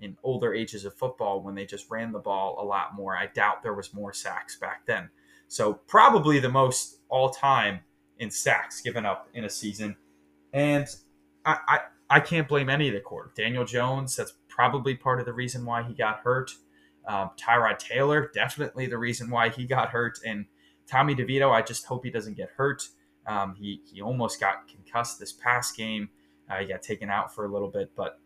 in 0.00 0.16
older 0.22 0.54
ages 0.54 0.84
of 0.84 0.94
football 0.94 1.42
when 1.42 1.54
they 1.54 1.64
just 1.64 1.90
ran 1.90 2.12
the 2.12 2.18
ball 2.18 2.58
a 2.60 2.64
lot 2.64 2.94
more. 2.94 3.16
I 3.16 3.26
doubt 3.26 3.62
there 3.62 3.74
was 3.74 3.94
more 3.94 4.12
sacks 4.12 4.56
back 4.56 4.86
then. 4.86 5.08
So 5.48 5.74
probably 5.74 6.38
the 6.38 6.48
most 6.48 7.00
all 7.08 7.30
time 7.30 7.80
in 8.18 8.30
sacks 8.30 8.80
given 8.80 9.06
up 9.06 9.28
in 9.34 9.44
a 9.44 9.50
season. 9.50 9.96
And 10.52 10.86
I, 11.44 11.58
I, 11.68 11.80
I 12.08 12.20
can't 12.20 12.48
blame 12.48 12.68
any 12.68 12.88
of 12.88 12.94
the 12.94 13.00
court. 13.00 13.34
Daniel 13.34 13.64
Jones, 13.64 14.16
that's 14.16 14.34
probably 14.48 14.94
part 14.94 15.20
of 15.20 15.26
the 15.26 15.32
reason 15.32 15.64
why 15.64 15.82
he 15.82 15.94
got 15.94 16.20
hurt. 16.20 16.52
Um, 17.06 17.30
Tyrod 17.36 17.78
Taylor, 17.78 18.30
definitely 18.34 18.86
the 18.86 18.98
reason 18.98 19.30
why 19.30 19.48
he 19.48 19.64
got 19.64 19.90
hurt. 19.90 20.18
And 20.26 20.46
Tommy 20.86 21.14
DeVito, 21.14 21.50
I 21.52 21.62
just 21.62 21.86
hope 21.86 22.04
he 22.04 22.10
doesn't 22.10 22.36
get 22.36 22.50
hurt. 22.56 22.88
Um, 23.26 23.54
he, 23.58 23.80
he 23.92 24.00
almost 24.00 24.40
got 24.40 24.68
concussed 24.68 25.18
this 25.18 25.32
past 25.32 25.76
game. 25.76 26.08
Uh, 26.50 26.58
he 26.58 26.66
got 26.66 26.82
taken 26.82 27.10
out 27.10 27.34
for 27.34 27.44
a 27.44 27.48
little 27.48 27.68
bit, 27.68 27.90
but 27.96 28.20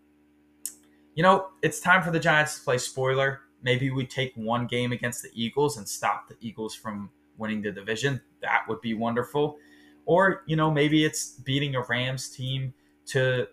you 1.15 1.23
know, 1.23 1.49
it's 1.63 1.81
time 1.81 2.03
for 2.03 2.11
the 2.11 2.21
Giants 2.21 2.59
to 2.59 2.65
play 2.65 2.79
spoiler. 2.79 3.41
Maybe 3.63 3.91
we 3.91 4.07
take 4.07 4.33
one 4.37 4.67
game 4.67 4.93
against 4.93 5.23
the 5.23 5.31
Eagles 5.35 5.77
and 5.77 5.89
stop 5.89 6.29
the 6.29 6.37
Eagles 6.41 6.75
from 6.75 7.11
winning 7.37 7.63
the 7.63 7.73
division. 7.73 8.21
That 8.43 8.63
would 8.69 8.81
be 8.81 8.95
wonderful. 8.95 9.57
Or, 10.07 10.43
you 10.47 10.57
know, 10.57 10.71
maybe 10.71 11.05
it's 11.05 11.33
beating 11.33 11.75
a 11.75 11.83
Rams 11.83 12.31
team 12.31 12.73
to 13.07 13.47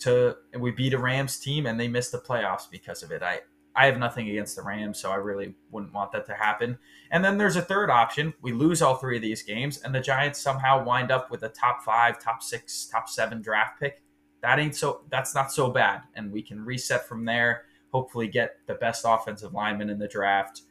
to 0.00 0.36
we 0.58 0.70
beat 0.70 0.94
a 0.94 0.98
Rams 0.98 1.38
team 1.38 1.66
and 1.66 1.78
they 1.78 1.88
miss 1.88 2.10
the 2.10 2.18
playoffs 2.18 2.70
because 2.70 3.02
of 3.02 3.10
it. 3.10 3.22
I 3.22 3.40
I 3.74 3.86
have 3.86 3.98
nothing 3.98 4.30
against 4.30 4.56
the 4.56 4.62
Rams, 4.62 4.98
so 4.98 5.10
I 5.10 5.16
really 5.16 5.54
wouldn't 5.70 5.92
want 5.92 6.10
that 6.12 6.24
to 6.26 6.34
happen. 6.34 6.78
And 7.10 7.22
then 7.22 7.36
there's 7.36 7.56
a 7.56 7.62
third 7.62 7.90
option. 7.90 8.32
We 8.40 8.52
lose 8.52 8.80
all 8.80 8.96
three 8.96 9.16
of 9.16 9.22
these 9.22 9.42
games 9.42 9.82
and 9.82 9.94
the 9.94 10.00
Giants 10.00 10.40
somehow 10.40 10.82
wind 10.82 11.10
up 11.10 11.30
with 11.30 11.42
a 11.42 11.50
top 11.50 11.82
5, 11.84 12.18
top 12.18 12.42
6, 12.42 12.86
top 12.86 13.06
7 13.06 13.42
draft 13.42 13.78
pick 13.78 14.02
that 14.46 14.58
ain't 14.58 14.76
so 14.76 15.00
that's 15.10 15.34
not 15.34 15.52
so 15.52 15.70
bad 15.70 16.02
and 16.14 16.30
we 16.30 16.42
can 16.42 16.64
reset 16.64 17.06
from 17.08 17.24
there 17.24 17.64
hopefully 17.92 18.28
get 18.28 18.56
the 18.66 18.74
best 18.74 19.04
offensive 19.06 19.52
lineman 19.52 19.90
in 19.90 19.98
the 19.98 20.08
draft 20.08 20.62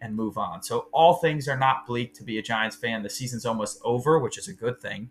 and 0.00 0.16
move 0.16 0.36
on 0.38 0.62
so 0.62 0.88
all 0.92 1.14
things 1.14 1.46
are 1.46 1.56
not 1.56 1.86
bleak 1.86 2.14
to 2.14 2.24
be 2.24 2.38
a 2.38 2.42
giants 2.42 2.76
fan 2.76 3.02
the 3.02 3.10
season's 3.10 3.46
almost 3.46 3.78
over 3.84 4.18
which 4.18 4.38
is 4.38 4.48
a 4.48 4.52
good 4.52 4.80
thing 4.80 5.08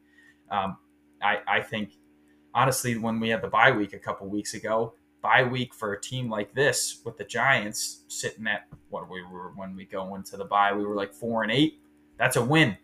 um, 0.51 0.77
I, 1.21 1.37
I 1.47 1.61
think 1.61 1.93
honestly 2.53 2.97
when 2.97 3.19
we 3.19 3.29
had 3.29 3.41
the 3.41 3.47
bye 3.47 3.71
week 3.71 3.93
a 3.93 3.99
couple 3.99 4.27
weeks 4.27 4.53
ago 4.53 4.93
bye 5.21 5.43
week 5.43 5.73
for 5.73 5.93
a 5.93 6.01
team 6.01 6.29
like 6.29 6.53
this 6.53 7.01
with 7.05 7.17
the 7.17 7.23
giants 7.23 8.03
sitting 8.07 8.47
at 8.47 8.67
what 8.89 9.09
we 9.09 9.21
were 9.23 9.51
when 9.55 9.75
we 9.75 9.85
go 9.85 10.15
into 10.15 10.37
the 10.37 10.45
bye 10.45 10.73
we 10.73 10.85
were 10.85 10.95
like 10.95 11.13
four 11.13 11.43
and 11.43 11.51
eight 11.51 11.79
that's 12.17 12.35
a 12.35 12.43
win 12.43 12.77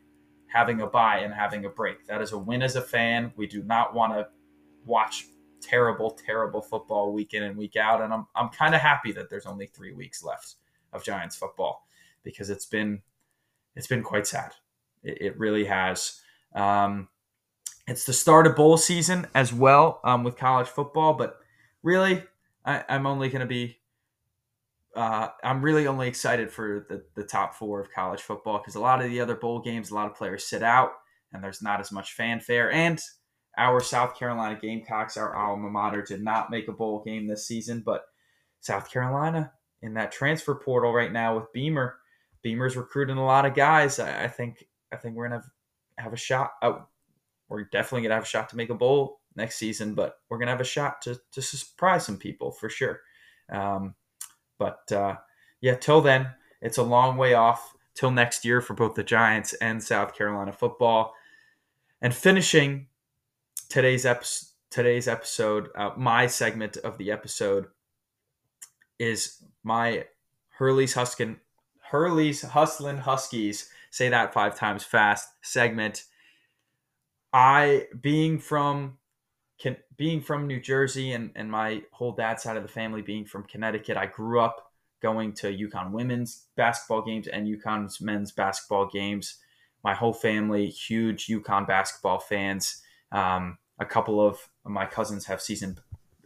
having 0.48 0.81
a 0.81 0.88
bye 0.88 1.19
and 1.19 1.34
having 1.34 1.65
a 1.65 1.69
break 1.69 2.05
that 2.07 2.22
is 2.22 2.31
a 2.31 2.38
win 2.38 2.62
as 2.62 2.75
a 2.75 2.81
fan 2.81 3.31
we 3.36 3.48
do 3.48 3.63
not 3.63 3.93
want 3.93 4.13
to 4.13 4.27
watch 4.86 5.25
terrible, 5.65 6.12
terrible 6.12 6.62
football 6.62 7.12
week 7.12 7.34
in 7.34 7.43
and 7.43 7.57
week 7.57 7.75
out. 7.75 8.01
And 8.01 8.13
I'm, 8.13 8.27
I'm 8.36 8.50
kind 8.50 8.75
of 8.75 8.81
happy 8.81 9.12
that 9.13 9.29
there's 9.29 9.45
only 9.45 9.65
three 9.67 9.93
weeks 9.93 10.24
left 10.24 10.55
of 10.93 11.03
Giants 11.03 11.36
football 11.36 11.88
because 12.24 12.50
it's 12.50 12.65
been 12.65 13.01
it's 13.75 13.88
been 13.88 14.03
quite 14.03 14.27
sad. 14.27 14.51
It, 15.03 15.22
it 15.22 15.39
really 15.39 15.65
has. 15.65 16.22
Um, 16.53 17.10
it's 17.88 18.06
the 18.06 18.13
start 18.13 18.48
of 18.48 18.56
bowl 18.56 18.77
season 18.77 19.27
as 19.36 19.54
well 19.54 20.00
um, 20.04 20.24
with 20.24 20.38
college 20.38 20.68
football, 20.68 21.13
but 21.13 21.38
really, 21.84 22.24
I, 22.65 22.84
am 22.89 23.06
only 23.06 23.30
going 23.30 23.42
to 23.42 23.46
be. 23.46 23.77
Uh, 24.96 25.27
I'm 25.44 25.62
really 25.62 25.88
only 25.88 26.08
excited 26.08 26.50
for 26.50 26.86
the, 26.89 27.04
the 27.15 27.27
top 27.27 27.54
four 27.54 27.82
of 27.82 27.92
college 27.92 28.22
football 28.22 28.60
because 28.60 28.75
a 28.75 28.80
lot 28.80 29.04
of 29.04 29.10
the 29.10 29.20
other 29.20 29.36
bowl 29.36 29.60
games, 29.60 29.92
a 29.92 29.96
lot 29.96 30.08
of 30.08 30.15
players 30.15 30.46
sit 30.46 30.63
out 30.63 30.94
and 31.34 31.44
there's 31.44 31.62
not 31.62 31.82
as 31.82 31.92
much 31.92 32.13
fanfare. 32.13 32.72
And 32.72 33.01
our 33.58 33.82
South 33.82 34.18
Carolina 34.18 34.58
Gamecocks, 34.60 35.18
our 35.18 35.36
alma 35.36 35.70
mater, 35.70 36.01
did 36.01 36.24
not 36.24 36.50
make 36.50 36.70
a 36.70 36.74
bowl 36.74 37.04
game 37.04 37.27
this 37.27 37.46
season, 37.46 37.84
but 37.86 38.06
South 38.62 38.89
Carolina 38.89 39.51
in 39.82 39.94
that 39.96 40.12
transfer 40.12 40.56
portal 40.56 40.94
right 40.94 41.12
now 41.12 41.36
with 41.36 41.51
Beamer. 41.54 41.98
Beamer's 42.42 42.77
recruiting 42.77 43.18
a 43.18 43.25
lot 43.25 43.46
of 43.46 43.54
guys. 43.54 44.00
I, 44.00 44.24
I 44.24 44.27
think 44.27 44.65
I 44.94 44.96
think 44.96 45.15
we're 45.15 45.27
gonna 45.27 45.42
have, 45.42 46.06
have 46.06 46.13
a 46.13 46.18
shot. 46.18 46.51
Uh, 46.62 46.80
we're 47.50 47.66
definitely 47.66 48.04
gonna 48.04 48.16
have 48.16 48.24
a 48.24 48.28
shot 48.28 48.50
to 48.50 48.58
make 48.58 48.70
a 48.70 48.75
bowl 48.75 49.22
next 49.36 49.58
season, 49.58 49.94
but 49.94 50.18
we're 50.30 50.38
gonna 50.38 50.52
have 50.52 50.62
a 50.62 50.66
shot 50.66 51.02
to 51.04 51.20
to 51.32 51.42
surprise 51.42 52.06
some 52.06 52.18
people 52.18 52.52
for 52.52 52.70
sure. 52.70 53.02
Um, 53.50 53.96
but 54.58 54.92
uh, 54.92 55.16
yeah, 55.62 55.75
till 55.75 56.02
then, 56.02 56.30
it's 56.62 56.78
a 56.78 56.84
long 56.84 57.18
way 57.18 57.34
off 57.34 57.75
till 57.94 58.12
next 58.12 58.46
year 58.46 58.62
for 58.62 58.74
both 58.74 58.96
the 58.96 59.04
Giants 59.04 59.54
and 59.54 59.84
South 59.84 60.16
Carolina 60.16 60.52
football. 60.52 61.14
And 62.02 62.14
finishing 62.14 62.88
today's 63.70 64.06
episode 64.06 64.50
today's 64.75 65.08
episode 65.08 65.70
uh, 65.75 65.92
my 65.96 66.28
segment 66.28 66.75
of 66.75 66.98
the 66.98 67.10
episode 67.10 67.68
is 69.00 69.42
my 69.64 70.04
hurley's 70.50 70.94
huskin 70.94 71.38
hurley's 71.82 72.42
hustlin 72.42 72.98
huskies 72.98 73.70
say 73.90 74.10
that 74.10 74.34
five 74.34 74.54
times 74.54 74.84
fast 74.84 75.30
segment 75.42 76.04
i 77.36 77.86
being 78.01 78.39
from 78.39 78.98
can, 79.60 79.75
being 79.98 80.22
from 80.22 80.48
new 80.48 80.60
jersey 80.60 81.12
and, 81.12 81.32
and 81.36 81.51
my 81.51 81.82
whole 81.92 82.13
dad 82.13 82.39
side 82.39 82.58
of 82.58 82.63
the 82.63 82.70
family 82.70 83.01
being 83.01 83.25
from 83.25 83.44
connecticut 83.44 83.98
i 83.98 84.06
grew 84.06 84.39
up 84.39 84.72
going 85.01 85.34
to 85.34 85.56
UConn 85.56 85.92
women's 85.92 86.48
basketball 86.56 87.04
games 87.04 87.27
and 87.27 87.48
UConn's 87.48 88.01
men's 88.01 88.32
basketball 88.32 88.88
games 88.88 89.38
my 89.84 89.94
whole 89.94 90.13
family 90.13 90.68
huge 90.68 91.27
UConn 91.27 91.68
basketball 91.68 92.18
fans 92.18 92.82
um, 93.12 93.60
a 93.80 93.86
couple 93.86 94.25
of 94.25 94.50
my 94.65 94.86
cousins 94.86 95.25
have 95.25 95.42
season 95.42 95.77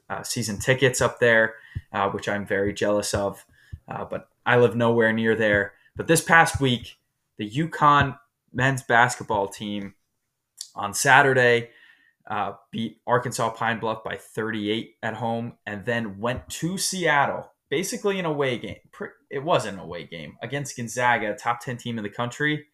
uh, 0.10 0.24
season 0.24 0.58
tickets 0.58 1.02
up 1.02 1.20
there, 1.20 1.56
uh, 1.94 2.10
which 2.10 2.28
I'm 2.28 2.46
very 2.46 2.74
jealous 2.74 3.14
of. 3.14 3.46
Uh, 3.88 4.06
but 4.06 4.30
I 4.46 4.58
live 4.58 4.76
nowhere 4.76 5.14
near 5.14 5.36
there. 5.36 5.74
But 5.96 6.08
this 6.08 6.22
past 6.22 6.60
week, 6.60 6.98
the 7.38 7.50
UConn 7.50 8.18
men's 8.52 8.82
basketball 8.82 9.48
team 9.48 9.94
on 10.76 10.94
Saturday 10.94 11.70
uh, 12.30 12.54
beat 12.72 13.02
Arkansas 13.08 13.50
Pine 13.52 13.80
Bluff 13.80 14.04
by 14.04 14.16
38 14.16 14.96
at 15.02 15.16
home, 15.16 15.54
and 15.66 15.84
then 15.86 16.20
went 16.20 16.48
to 16.50 16.78
Seattle, 16.78 17.52
basically 17.70 18.20
an 18.20 18.26
away 18.26 18.58
game. 18.58 18.78
It 19.32 19.44
wasn't 19.44 19.78
an 19.78 19.84
away 19.84 20.06
game 20.06 20.38
against 20.42 20.78
Gonzaga, 20.78 21.36
top 21.36 21.60
10 21.60 21.78
team 21.78 21.98
in 21.98 22.04
the 22.04 22.10
country 22.10 22.68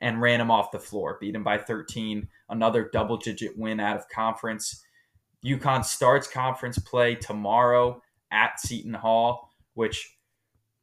and 0.00 0.20
ran 0.20 0.40
him 0.40 0.50
off 0.50 0.72
the 0.72 0.78
floor, 0.78 1.18
beat 1.20 1.34
him 1.34 1.44
by 1.44 1.58
13. 1.58 2.28
Another 2.48 2.88
double 2.92 3.16
digit 3.16 3.56
win 3.56 3.80
out 3.80 3.96
of 3.96 4.08
conference. 4.08 4.82
UConn 5.44 5.84
starts 5.84 6.26
conference 6.26 6.78
play 6.78 7.14
tomorrow 7.14 8.02
at 8.30 8.58
Seton 8.60 8.94
Hall, 8.94 9.50
which 9.74 10.16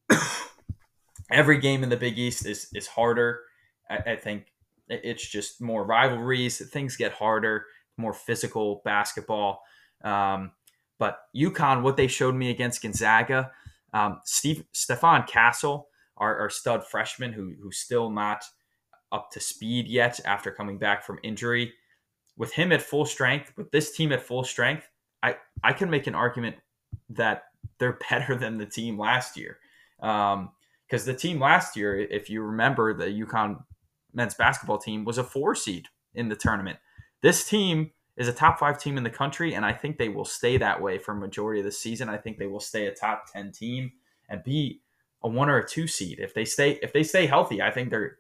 every 1.32 1.60
game 1.60 1.84
in 1.84 1.90
the 1.90 1.98
Big 1.98 2.18
East 2.18 2.46
is, 2.46 2.70
is 2.74 2.88
harder. 2.88 3.42
I, 3.90 4.12
I 4.12 4.16
think 4.16 4.53
it's 4.90 5.28
just 5.28 5.62
more 5.62 5.86
rivalries. 5.86 6.68
Things 6.70 6.96
get 6.96 7.14
harder, 7.14 7.66
more 7.98 8.14
physical 8.14 8.82
basketball. 8.84 9.62
Um, 10.04 10.52
but 11.00 11.20
UConn, 11.36 11.82
what 11.82 11.98
they 11.98 12.08
showed 12.08 12.36
me 12.36 12.50
against 12.50 12.82
Gonzaga, 12.82 13.52
Um, 13.94 14.22
Steve 14.26 14.64
Stephon 14.74 15.28
Castle, 15.28 15.90
our, 16.18 16.38
our 16.40 16.50
stud 16.50 16.86
freshman, 16.86 17.34
who 17.34 17.54
who's 17.62 17.78
still 17.78 18.10
not 18.10 18.44
up 19.12 19.30
to 19.32 19.40
speed 19.40 19.88
yet 19.88 20.20
after 20.26 20.52
coming 20.52 20.78
back 20.78 21.04
from 21.04 21.20
injury. 21.24 21.74
With 22.36 22.54
him 22.54 22.72
at 22.72 22.82
full 22.82 23.06
strength, 23.06 23.54
with 23.56 23.70
this 23.72 23.96
team 23.96 24.12
at 24.12 24.22
full 24.22 24.44
strength, 24.44 24.90
I 25.22 25.38
I 25.64 25.74
can 25.74 25.90
make 25.90 26.08
an 26.08 26.16
argument 26.16 26.56
that 27.10 27.44
they're 27.80 28.00
better 28.10 28.36
than 28.36 28.58
the 28.58 28.66
team 28.66 28.98
last 28.98 29.38
year. 29.38 29.60
Because 30.00 30.34
um, 30.34 30.52
the 31.06 31.14
team 31.14 31.40
last 31.40 31.76
year, 31.76 31.98
if 32.00 32.30
you 32.30 32.42
remember, 32.42 32.94
the 32.94 33.06
UConn 33.06 33.64
men's 34.14 34.36
basketball 34.36 34.78
team 34.78 35.06
was 35.06 35.18
a 35.18 35.24
four 35.24 35.56
seed 35.56 35.88
in 36.14 36.30
the 36.30 36.36
tournament. 36.36 36.78
This 37.22 37.48
team 37.48 37.92
is 38.18 38.28
a 38.28 38.34
top 38.34 38.60
five 38.60 38.78
team 38.78 38.98
in 38.98 39.04
the 39.04 39.10
country, 39.10 39.54
and 39.54 39.66
I 39.66 39.74
think 39.74 39.98
they 39.98 40.10
will 40.10 40.26
stay 40.26 40.58
that 40.58 40.82
way 40.82 40.98
for 40.98 41.14
majority 41.14 41.62
of 41.62 41.66
the 41.66 41.72
season. 41.72 42.10
I 42.10 42.18
think 42.18 42.38
they 42.38 42.48
will 42.48 42.60
stay 42.60 42.86
a 42.88 42.94
top 42.94 43.26
ten 43.32 43.52
team 43.52 43.92
and 44.30 44.44
be 44.44 44.82
a 45.24 45.30
one 45.30 45.50
or 45.50 45.58
a 45.58 45.68
two 45.68 45.88
seed 45.88 46.20
if 46.20 46.34
they 46.34 46.46
stay 46.46 46.80
if 46.84 46.94
they 46.94 47.04
stay 47.04 47.26
healthy. 47.26 47.62
I 47.62 47.72
think 47.72 47.90
they're 47.90 48.18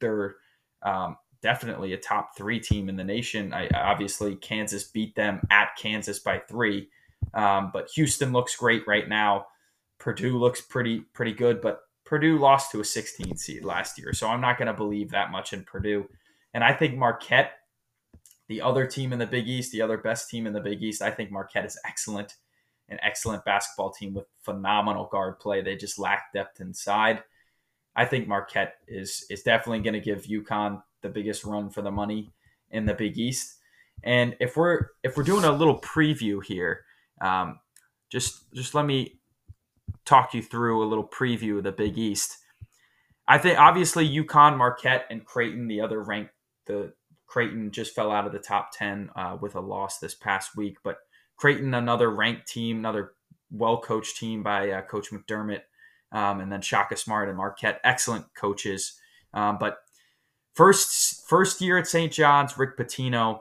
they're 0.00 0.36
um, 0.82 1.16
definitely 1.40 1.92
a 1.92 1.98
top 1.98 2.36
three 2.36 2.60
team 2.60 2.88
in 2.88 2.96
the 2.96 3.04
nation. 3.04 3.54
I 3.54 3.68
obviously 3.68 4.36
Kansas 4.36 4.84
beat 4.84 5.14
them 5.14 5.40
at 5.50 5.76
Kansas 5.76 6.18
by 6.18 6.38
three, 6.38 6.88
um, 7.34 7.70
but 7.72 7.88
Houston 7.94 8.32
looks 8.32 8.56
great 8.56 8.86
right 8.86 9.08
now. 9.08 9.46
Purdue 9.98 10.38
looks 10.38 10.60
pretty 10.60 11.00
pretty 11.12 11.32
good, 11.32 11.60
but 11.60 11.80
Purdue 12.12 12.36
lost 12.36 12.70
to 12.70 12.80
a 12.80 12.84
16 12.84 13.38
seed 13.38 13.64
last 13.64 13.98
year, 13.98 14.12
so 14.12 14.28
I'm 14.28 14.42
not 14.42 14.58
going 14.58 14.66
to 14.66 14.74
believe 14.74 15.08
that 15.12 15.30
much 15.30 15.54
in 15.54 15.64
Purdue. 15.64 16.06
And 16.52 16.62
I 16.62 16.74
think 16.74 16.94
Marquette, 16.94 17.52
the 18.48 18.60
other 18.60 18.86
team 18.86 19.14
in 19.14 19.18
the 19.18 19.26
Big 19.26 19.48
East, 19.48 19.72
the 19.72 19.80
other 19.80 19.96
best 19.96 20.28
team 20.28 20.46
in 20.46 20.52
the 20.52 20.60
Big 20.60 20.82
East, 20.82 21.00
I 21.00 21.10
think 21.10 21.30
Marquette 21.30 21.64
is 21.64 21.80
excellent, 21.86 22.34
an 22.90 22.98
excellent 23.02 23.46
basketball 23.46 23.92
team 23.92 24.12
with 24.12 24.26
phenomenal 24.42 25.08
guard 25.10 25.40
play. 25.40 25.62
They 25.62 25.74
just 25.74 25.98
lack 25.98 26.34
depth 26.34 26.60
inside. 26.60 27.22
I 27.96 28.04
think 28.04 28.28
Marquette 28.28 28.74
is 28.86 29.24
is 29.30 29.42
definitely 29.42 29.80
going 29.80 29.94
to 29.94 30.00
give 30.00 30.24
UConn 30.24 30.82
the 31.00 31.08
biggest 31.08 31.44
run 31.44 31.70
for 31.70 31.80
the 31.80 31.90
money 31.90 32.30
in 32.72 32.84
the 32.84 32.92
Big 32.92 33.16
East. 33.16 33.54
And 34.02 34.36
if 34.38 34.58
we're 34.58 34.88
if 35.02 35.16
we're 35.16 35.22
doing 35.22 35.44
a 35.44 35.50
little 35.52 35.80
preview 35.80 36.44
here, 36.44 36.84
um, 37.22 37.58
just 38.10 38.52
just 38.52 38.74
let 38.74 38.84
me 38.84 39.21
talk 40.04 40.34
you 40.34 40.42
through 40.42 40.82
a 40.82 40.88
little 40.88 41.06
preview 41.06 41.58
of 41.58 41.64
the 41.64 41.72
Big 41.72 41.98
East. 41.98 42.38
I 43.28 43.38
think 43.38 43.58
obviously 43.58 44.08
UConn, 44.08 44.56
Marquette, 44.56 45.06
and 45.10 45.24
Creighton, 45.24 45.68
the 45.68 45.80
other 45.80 46.02
ranked 46.02 46.32
the 46.66 46.92
Creighton 47.26 47.70
just 47.70 47.94
fell 47.94 48.10
out 48.10 48.26
of 48.26 48.32
the 48.32 48.38
top 48.38 48.70
ten 48.72 49.10
uh, 49.16 49.36
with 49.40 49.54
a 49.54 49.60
loss 49.60 49.98
this 49.98 50.14
past 50.14 50.56
week, 50.56 50.76
but 50.84 50.98
Creighton, 51.36 51.74
another 51.74 52.10
ranked 52.10 52.46
team, 52.46 52.78
another 52.78 53.12
well 53.50 53.80
coached 53.80 54.16
team 54.16 54.42
by 54.42 54.70
uh, 54.70 54.82
Coach 54.82 55.10
McDermott, 55.10 55.62
um, 56.12 56.40
and 56.40 56.52
then 56.52 56.60
Shaka 56.60 56.96
Smart 56.96 57.28
and 57.28 57.36
Marquette, 57.36 57.80
excellent 57.84 58.26
coaches. 58.36 59.00
Um, 59.34 59.58
but 59.58 59.78
first 60.54 61.26
first 61.26 61.60
year 61.60 61.78
at 61.78 61.86
St. 61.86 62.12
John's, 62.12 62.58
Rick 62.58 62.76
Pitino, 62.76 63.40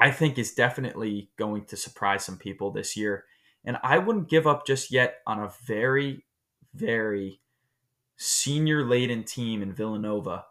I 0.00 0.10
think 0.10 0.38
is 0.38 0.52
definitely 0.52 1.30
going 1.38 1.64
to 1.66 1.76
surprise 1.76 2.24
some 2.24 2.36
people 2.36 2.72
this 2.72 2.96
year. 2.96 3.24
And 3.64 3.78
I 3.82 3.98
wouldn't 3.98 4.28
give 4.28 4.46
up 4.46 4.66
just 4.66 4.90
yet 4.90 5.18
on 5.26 5.40
a 5.40 5.52
very, 5.64 6.24
very 6.74 7.40
senior 8.16 8.84
laden 8.84 9.24
team 9.24 9.62
in 9.62 9.72
Villanova 9.72 10.44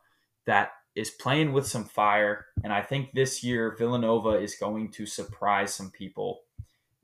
that 0.46 0.72
is 0.96 1.10
playing 1.10 1.54
with 1.54 1.68
some 1.68 1.86
fire. 1.86 2.48
And 2.64 2.74
I 2.74 2.82
think 2.82 3.14
this 3.14 3.44
year, 3.44 3.76
Villanova 3.78 4.32
is 4.32 4.56
going 4.56 4.92
to 4.92 5.06
surprise 5.06 5.74
some 5.74 5.92
people 5.92 6.42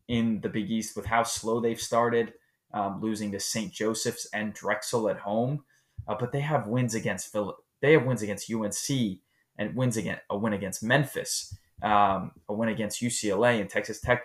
in 0.07 0.41
the 0.41 0.49
Big 0.49 0.69
East 0.69 0.95
with 0.95 1.05
how 1.05 1.23
slow 1.23 1.59
they've 1.59 1.79
started, 1.79 2.33
um, 2.73 3.01
losing 3.01 3.31
to 3.31 3.39
St. 3.39 3.71
Joseph's 3.71 4.27
and 4.33 4.53
Drexel 4.53 5.09
at 5.09 5.19
home. 5.19 5.63
Uh, 6.07 6.15
but 6.19 6.31
they 6.31 6.39
have 6.39 6.67
wins 6.67 6.95
against 6.95 7.31
Phil- 7.31 7.57
they 7.81 7.93
have 7.93 8.05
wins 8.05 8.21
against 8.21 8.51
UNC 8.51 9.19
and 9.57 9.75
wins 9.75 9.97
against 9.97 10.21
a 10.29 10.37
win 10.37 10.53
against 10.53 10.83
Memphis, 10.83 11.55
um, 11.81 12.31
a 12.47 12.53
win 12.53 12.69
against 12.69 13.01
UCLA 13.01 13.59
and 13.59 13.69
Texas 13.69 13.99
Tech 13.99 14.23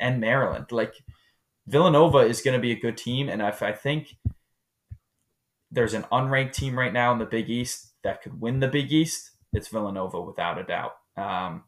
and 0.00 0.20
Maryland. 0.20 0.66
Like 0.70 0.94
Villanova 1.70 2.18
is 2.18 2.42
going 2.42 2.58
to 2.58 2.60
be 2.60 2.72
a 2.72 2.80
good 2.80 2.96
team, 2.96 3.28
and 3.28 3.40
if 3.40 3.62
I 3.62 3.72
think 3.72 4.16
there's 5.70 5.94
an 5.94 6.04
unranked 6.10 6.52
team 6.52 6.78
right 6.78 6.92
now 6.92 7.12
in 7.12 7.18
the 7.18 7.24
Big 7.24 7.48
East 7.48 7.92
that 8.02 8.22
could 8.22 8.40
win 8.40 8.60
the 8.60 8.68
Big 8.68 8.92
East, 8.92 9.30
it's 9.52 9.68
Villanova 9.68 10.20
without 10.20 10.58
a 10.58 10.64
doubt. 10.64 10.92
Um, 11.16 11.64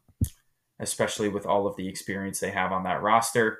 especially 0.79 1.29
with 1.29 1.45
all 1.45 1.67
of 1.67 1.75
the 1.75 1.87
experience 1.87 2.39
they 2.39 2.51
have 2.51 2.71
on 2.71 2.83
that 2.83 3.01
roster. 3.01 3.59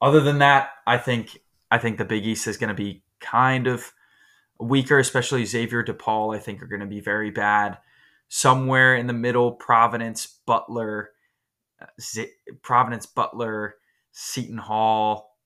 Other 0.00 0.20
than 0.20 0.38
that, 0.38 0.70
I 0.86 0.98
think 0.98 1.38
I 1.70 1.78
think 1.78 1.98
the 1.98 2.04
Big 2.04 2.26
East 2.26 2.46
is 2.46 2.56
going 2.56 2.68
to 2.68 2.74
be 2.74 3.02
kind 3.20 3.66
of 3.66 3.92
weaker, 4.58 4.98
especially 4.98 5.44
Xavier 5.44 5.84
DePaul. 5.84 6.34
I 6.34 6.38
think 6.38 6.62
are 6.62 6.66
going 6.66 6.80
to 6.80 6.86
be 6.86 7.00
very 7.00 7.30
bad. 7.30 7.78
Somewhere 8.28 8.94
in 8.94 9.06
the 9.06 9.12
middle, 9.12 9.52
Providence, 9.52 10.38
Butler, 10.46 11.10
uh, 11.80 11.86
Z- 12.00 12.30
Providence, 12.62 13.06
Butler, 13.06 13.74
Seton 14.12 14.58
Hall, 14.58 15.36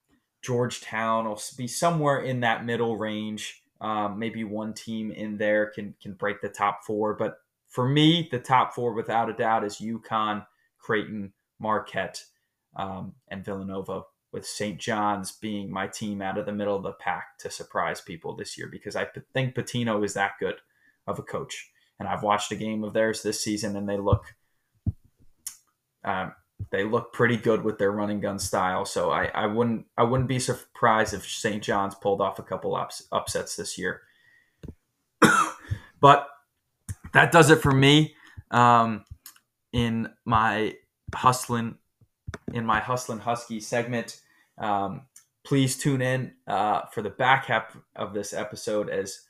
Georgetown 0.42 1.27
will 1.27 1.40
be 1.57 1.66
somewhere 1.66 2.20
in 2.20 2.40
that 2.40 2.64
middle 2.64 2.96
range. 2.96 3.62
Um, 3.81 4.18
maybe 4.18 4.44
one 4.44 4.74
team 4.74 5.11
in 5.11 5.37
there 5.37 5.66
can 5.66 5.94
can 6.00 6.14
break 6.14 6.40
the 6.40 6.48
top 6.48 6.85
four, 6.85 7.14
but 7.14 7.38
for 7.68 7.88
me, 7.88 8.29
the 8.31 8.38
top 8.38 8.74
four 8.74 8.94
without 8.94 9.29
a 9.29 9.33
doubt 9.33 9.64
is 9.64 9.79
UConn, 9.79 10.46
Creighton, 10.79 11.33
Marquette, 11.59 12.22
um, 12.77 13.14
and 13.29 13.44
Villanova. 13.44 14.03
With 14.33 14.46
St. 14.46 14.81
John's 14.81 15.31
being 15.31 15.70
my 15.70 15.87
team 15.87 16.20
out 16.20 16.38
of 16.38 16.46
the 16.46 16.53
middle 16.53 16.77
of 16.77 16.83
the 16.83 16.92
pack 16.92 17.38
to 17.38 17.50
surprise 17.50 18.00
people 18.00 18.35
this 18.35 18.59
year 18.59 18.68
because 18.68 18.96
I 18.96 19.07
think 19.33 19.55
Pitino 19.55 20.05
is 20.05 20.14
that 20.14 20.33
good 20.40 20.57
of 21.07 21.20
a 21.20 21.22
coach. 21.22 21.70
And 22.00 22.09
I've 22.09 22.24
watched 22.24 22.50
a 22.50 22.57
game 22.57 22.83
of 22.83 22.94
theirs 22.94 23.22
this 23.22 23.40
season, 23.40 23.77
and 23.77 23.88
they 23.88 23.96
look 23.96 24.35
um, 26.05 26.33
they 26.71 26.85
look 26.85 27.12
pretty 27.12 27.37
good 27.37 27.62
with 27.62 27.79
their 27.79 27.93
running 27.93 28.21
gun 28.21 28.38
style. 28.38 28.85
So 28.85 29.11
I, 29.11 29.27
I 29.27 29.47
wouldn't 29.47 29.87
I 29.97 30.03
wouldn't 30.03 30.29
be 30.29 30.38
surprised 30.38 31.14
if 31.14 31.29
St. 31.29 31.62
John's 31.62 31.95
pulled 31.95 32.21
off 32.21 32.38
a 32.38 32.43
couple 32.43 32.75
ups, 32.75 33.05
upsets 33.12 33.57
this 33.57 33.79
year. 33.79 34.03
but 36.01 36.29
that 37.12 37.33
does 37.33 37.51
it 37.51 37.62
for 37.62 37.73
me 37.73 38.14
um, 38.51 39.05
in 39.73 40.09
my 40.25 40.75
hustling 41.14 41.77
in 42.53 42.67
my 42.67 42.81
hustling 42.81 43.21
husky 43.21 43.61
segment. 43.61 44.21
Um, 44.59 45.03
please 45.45 45.77
tune 45.77 46.03
in 46.03 46.33
uh, 46.47 46.83
for 46.93 47.03
the 47.03 47.11
back 47.11 47.47
half 47.47 47.77
of 47.97 48.14
this 48.14 48.33
episode 48.33 48.88
as 48.88 49.21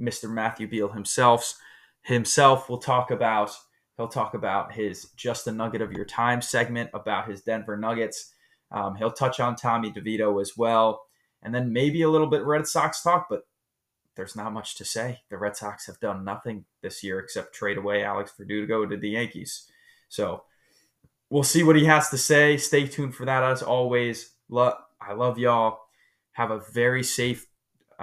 Mr. 0.00 0.30
Matthew 0.30 0.68
Beal 0.68 0.88
himself 0.88 1.58
himself 2.02 2.68
will 2.68 2.78
talk 2.78 3.10
about 3.10 3.50
He'll 3.96 4.08
talk 4.08 4.34
about 4.34 4.72
his 4.72 5.06
Just 5.16 5.46
a 5.46 5.52
Nugget 5.52 5.82
of 5.82 5.92
Your 5.92 6.04
Time 6.04 6.42
segment 6.42 6.90
about 6.92 7.28
his 7.28 7.42
Denver 7.42 7.76
Nuggets. 7.76 8.32
Um, 8.70 8.96
he'll 8.96 9.12
touch 9.12 9.38
on 9.38 9.54
Tommy 9.54 9.90
DeVito 9.90 10.40
as 10.40 10.56
well. 10.56 11.02
And 11.42 11.54
then 11.54 11.72
maybe 11.72 12.02
a 12.02 12.10
little 12.10 12.26
bit 12.26 12.42
Red 12.44 12.66
Sox 12.66 13.02
talk, 13.02 13.26
but 13.30 13.46
there's 14.16 14.34
not 14.34 14.52
much 14.52 14.76
to 14.76 14.84
say. 14.84 15.20
The 15.28 15.38
Red 15.38 15.56
Sox 15.56 15.86
have 15.86 16.00
done 16.00 16.24
nothing 16.24 16.64
this 16.82 17.04
year 17.04 17.18
except 17.18 17.54
trade 17.54 17.78
away 17.78 18.02
Alex 18.02 18.32
Verdugo 18.36 18.86
to 18.86 18.96
the 18.96 19.10
Yankees. 19.10 19.70
So 20.08 20.44
we'll 21.30 21.42
see 21.42 21.62
what 21.62 21.76
he 21.76 21.84
has 21.84 22.08
to 22.10 22.18
say. 22.18 22.56
Stay 22.56 22.86
tuned 22.86 23.14
for 23.14 23.26
that 23.26 23.42
as 23.42 23.62
always. 23.62 24.30
I 24.52 25.12
love 25.12 25.38
y'all. 25.38 25.80
Have 26.32 26.50
a 26.50 26.62
very 26.72 27.02
safe 27.04 27.46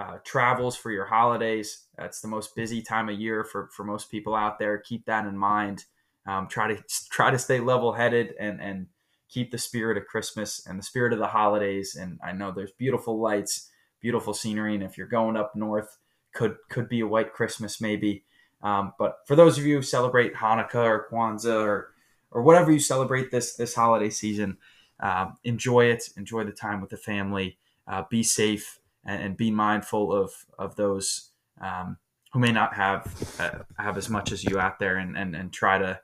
uh, 0.02 0.18
travels 0.24 0.76
for 0.76 0.90
your 0.90 1.04
holidays. 1.04 1.84
That's 1.96 2.20
the 2.20 2.28
most 2.28 2.56
busy 2.56 2.82
time 2.82 3.08
of 3.08 3.20
year 3.20 3.44
for, 3.44 3.68
for 3.68 3.84
most 3.84 4.10
people 4.10 4.34
out 4.34 4.58
there. 4.58 4.78
Keep 4.78 5.06
that 5.06 5.26
in 5.26 5.36
mind. 5.36 5.84
Um, 6.26 6.48
try 6.48 6.74
to 6.74 6.82
try 7.10 7.30
to 7.30 7.38
stay 7.38 7.60
level 7.60 7.92
headed 7.92 8.34
and 8.38 8.60
and 8.60 8.86
keep 9.28 9.50
the 9.50 9.58
spirit 9.58 9.96
of 9.96 10.06
Christmas 10.06 10.66
and 10.66 10.78
the 10.78 10.82
spirit 10.82 11.12
of 11.12 11.18
the 11.18 11.26
holidays. 11.28 11.96
And 11.96 12.18
I 12.24 12.32
know 12.32 12.50
there's 12.50 12.72
beautiful 12.72 13.18
lights, 13.20 13.70
beautiful 14.00 14.34
scenery, 14.34 14.74
and 14.74 14.82
if 14.82 14.98
you're 14.98 15.06
going 15.06 15.36
up 15.36 15.54
north, 15.54 15.98
could 16.34 16.56
could 16.68 16.88
be 16.88 17.00
a 17.00 17.06
white 17.06 17.32
Christmas 17.32 17.80
maybe. 17.80 18.24
Um, 18.62 18.92
but 18.98 19.18
for 19.26 19.36
those 19.36 19.58
of 19.58 19.64
you 19.64 19.76
who 19.76 19.82
celebrate 19.82 20.34
Hanukkah 20.34 20.74
or 20.74 21.06
Kwanzaa 21.10 21.64
or 21.64 21.94
or 22.30 22.42
whatever 22.42 22.72
you 22.72 22.80
celebrate 22.80 23.30
this 23.30 23.54
this 23.54 23.74
holiday 23.74 24.10
season, 24.10 24.58
uh, 25.00 25.30
enjoy 25.44 25.86
it. 25.86 26.08
Enjoy 26.16 26.42
the 26.44 26.52
time 26.52 26.80
with 26.80 26.90
the 26.90 26.96
family. 26.96 27.58
Uh, 27.86 28.04
be 28.08 28.22
safe 28.22 28.80
and, 29.04 29.22
and 29.22 29.36
be 29.36 29.50
mindful 29.50 30.12
of 30.12 30.32
of 30.58 30.76
those 30.76 31.30
um, 31.60 31.96
who 32.32 32.38
may 32.40 32.52
not 32.52 32.74
have 32.74 33.06
uh, 33.40 33.58
have 33.82 33.98
as 33.98 34.08
much 34.08 34.32
as 34.32 34.44
you 34.44 34.58
out 34.58 34.78
there, 34.78 34.96
and 34.96 35.16
and, 35.16 35.36
and 35.36 35.52
try 35.52 35.78
to 35.78 36.00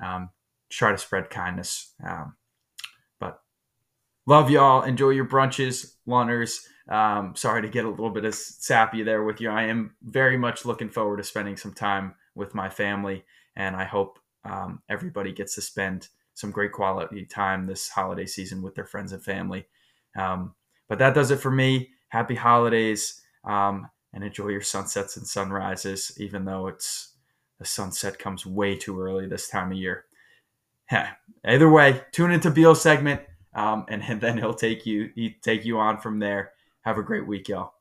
um, 0.00 0.30
try 0.70 0.92
to 0.92 0.98
spread 0.98 1.30
kindness. 1.30 1.94
Um, 2.04 2.36
but 3.20 3.40
love 4.26 4.50
y'all. 4.50 4.82
Enjoy 4.82 5.10
your 5.10 5.28
brunches, 5.28 5.94
lunners. 6.06 6.66
Um, 6.88 7.34
sorry 7.36 7.62
to 7.62 7.68
get 7.68 7.84
a 7.84 7.90
little 7.90 8.10
bit 8.10 8.24
of 8.24 8.34
sappy 8.34 9.02
there 9.02 9.22
with 9.22 9.40
you. 9.40 9.50
I 9.50 9.64
am 9.64 9.94
very 10.02 10.38
much 10.38 10.64
looking 10.64 10.88
forward 10.90 11.18
to 11.18 11.24
spending 11.24 11.56
some 11.56 11.74
time 11.74 12.14
with 12.34 12.54
my 12.54 12.70
family, 12.70 13.24
and 13.56 13.76
I 13.76 13.84
hope 13.84 14.18
um, 14.44 14.82
everybody 14.88 15.32
gets 15.32 15.54
to 15.56 15.60
spend 15.60 16.08
some 16.34 16.52
great 16.52 16.72
quality 16.72 17.26
time 17.26 17.66
this 17.66 17.88
holiday 17.88 18.26
season 18.26 18.62
with 18.62 18.74
their 18.74 18.86
friends 18.86 19.12
and 19.12 19.22
family. 19.22 19.66
Um, 20.16 20.54
But 20.88 20.98
that 21.00 21.14
does 21.14 21.30
it 21.30 21.40
for 21.40 21.50
me. 21.50 21.90
Happy 22.08 22.34
holidays 22.34 23.20
um, 23.44 23.88
and 24.12 24.24
enjoy 24.24 24.48
your 24.48 24.62
sunsets 24.62 25.16
and 25.16 25.26
sunrises, 25.26 26.12
even 26.18 26.44
though 26.44 26.66
it's 26.66 27.14
the 27.58 27.64
sunset 27.64 28.18
comes 28.18 28.46
way 28.46 28.76
too 28.76 29.00
early 29.00 29.26
this 29.26 29.48
time 29.48 29.72
of 29.72 29.78
year. 29.78 30.04
Yeah. 30.90 31.10
Either 31.44 31.70
way, 31.70 32.02
tune 32.12 32.30
into 32.30 32.50
Beal's 32.50 32.82
segment, 32.82 33.20
um, 33.54 33.86
and, 33.88 34.02
and 34.02 34.20
then 34.22 34.38
he'll 34.38 34.54
take 34.54 34.86
you 34.86 35.10
he 35.14 35.36
take 35.42 35.64
you 35.64 35.78
on 35.78 35.98
from 35.98 36.18
there. 36.18 36.52
Have 36.82 36.98
a 36.98 37.02
great 37.02 37.26
week, 37.26 37.48
y'all. 37.48 37.74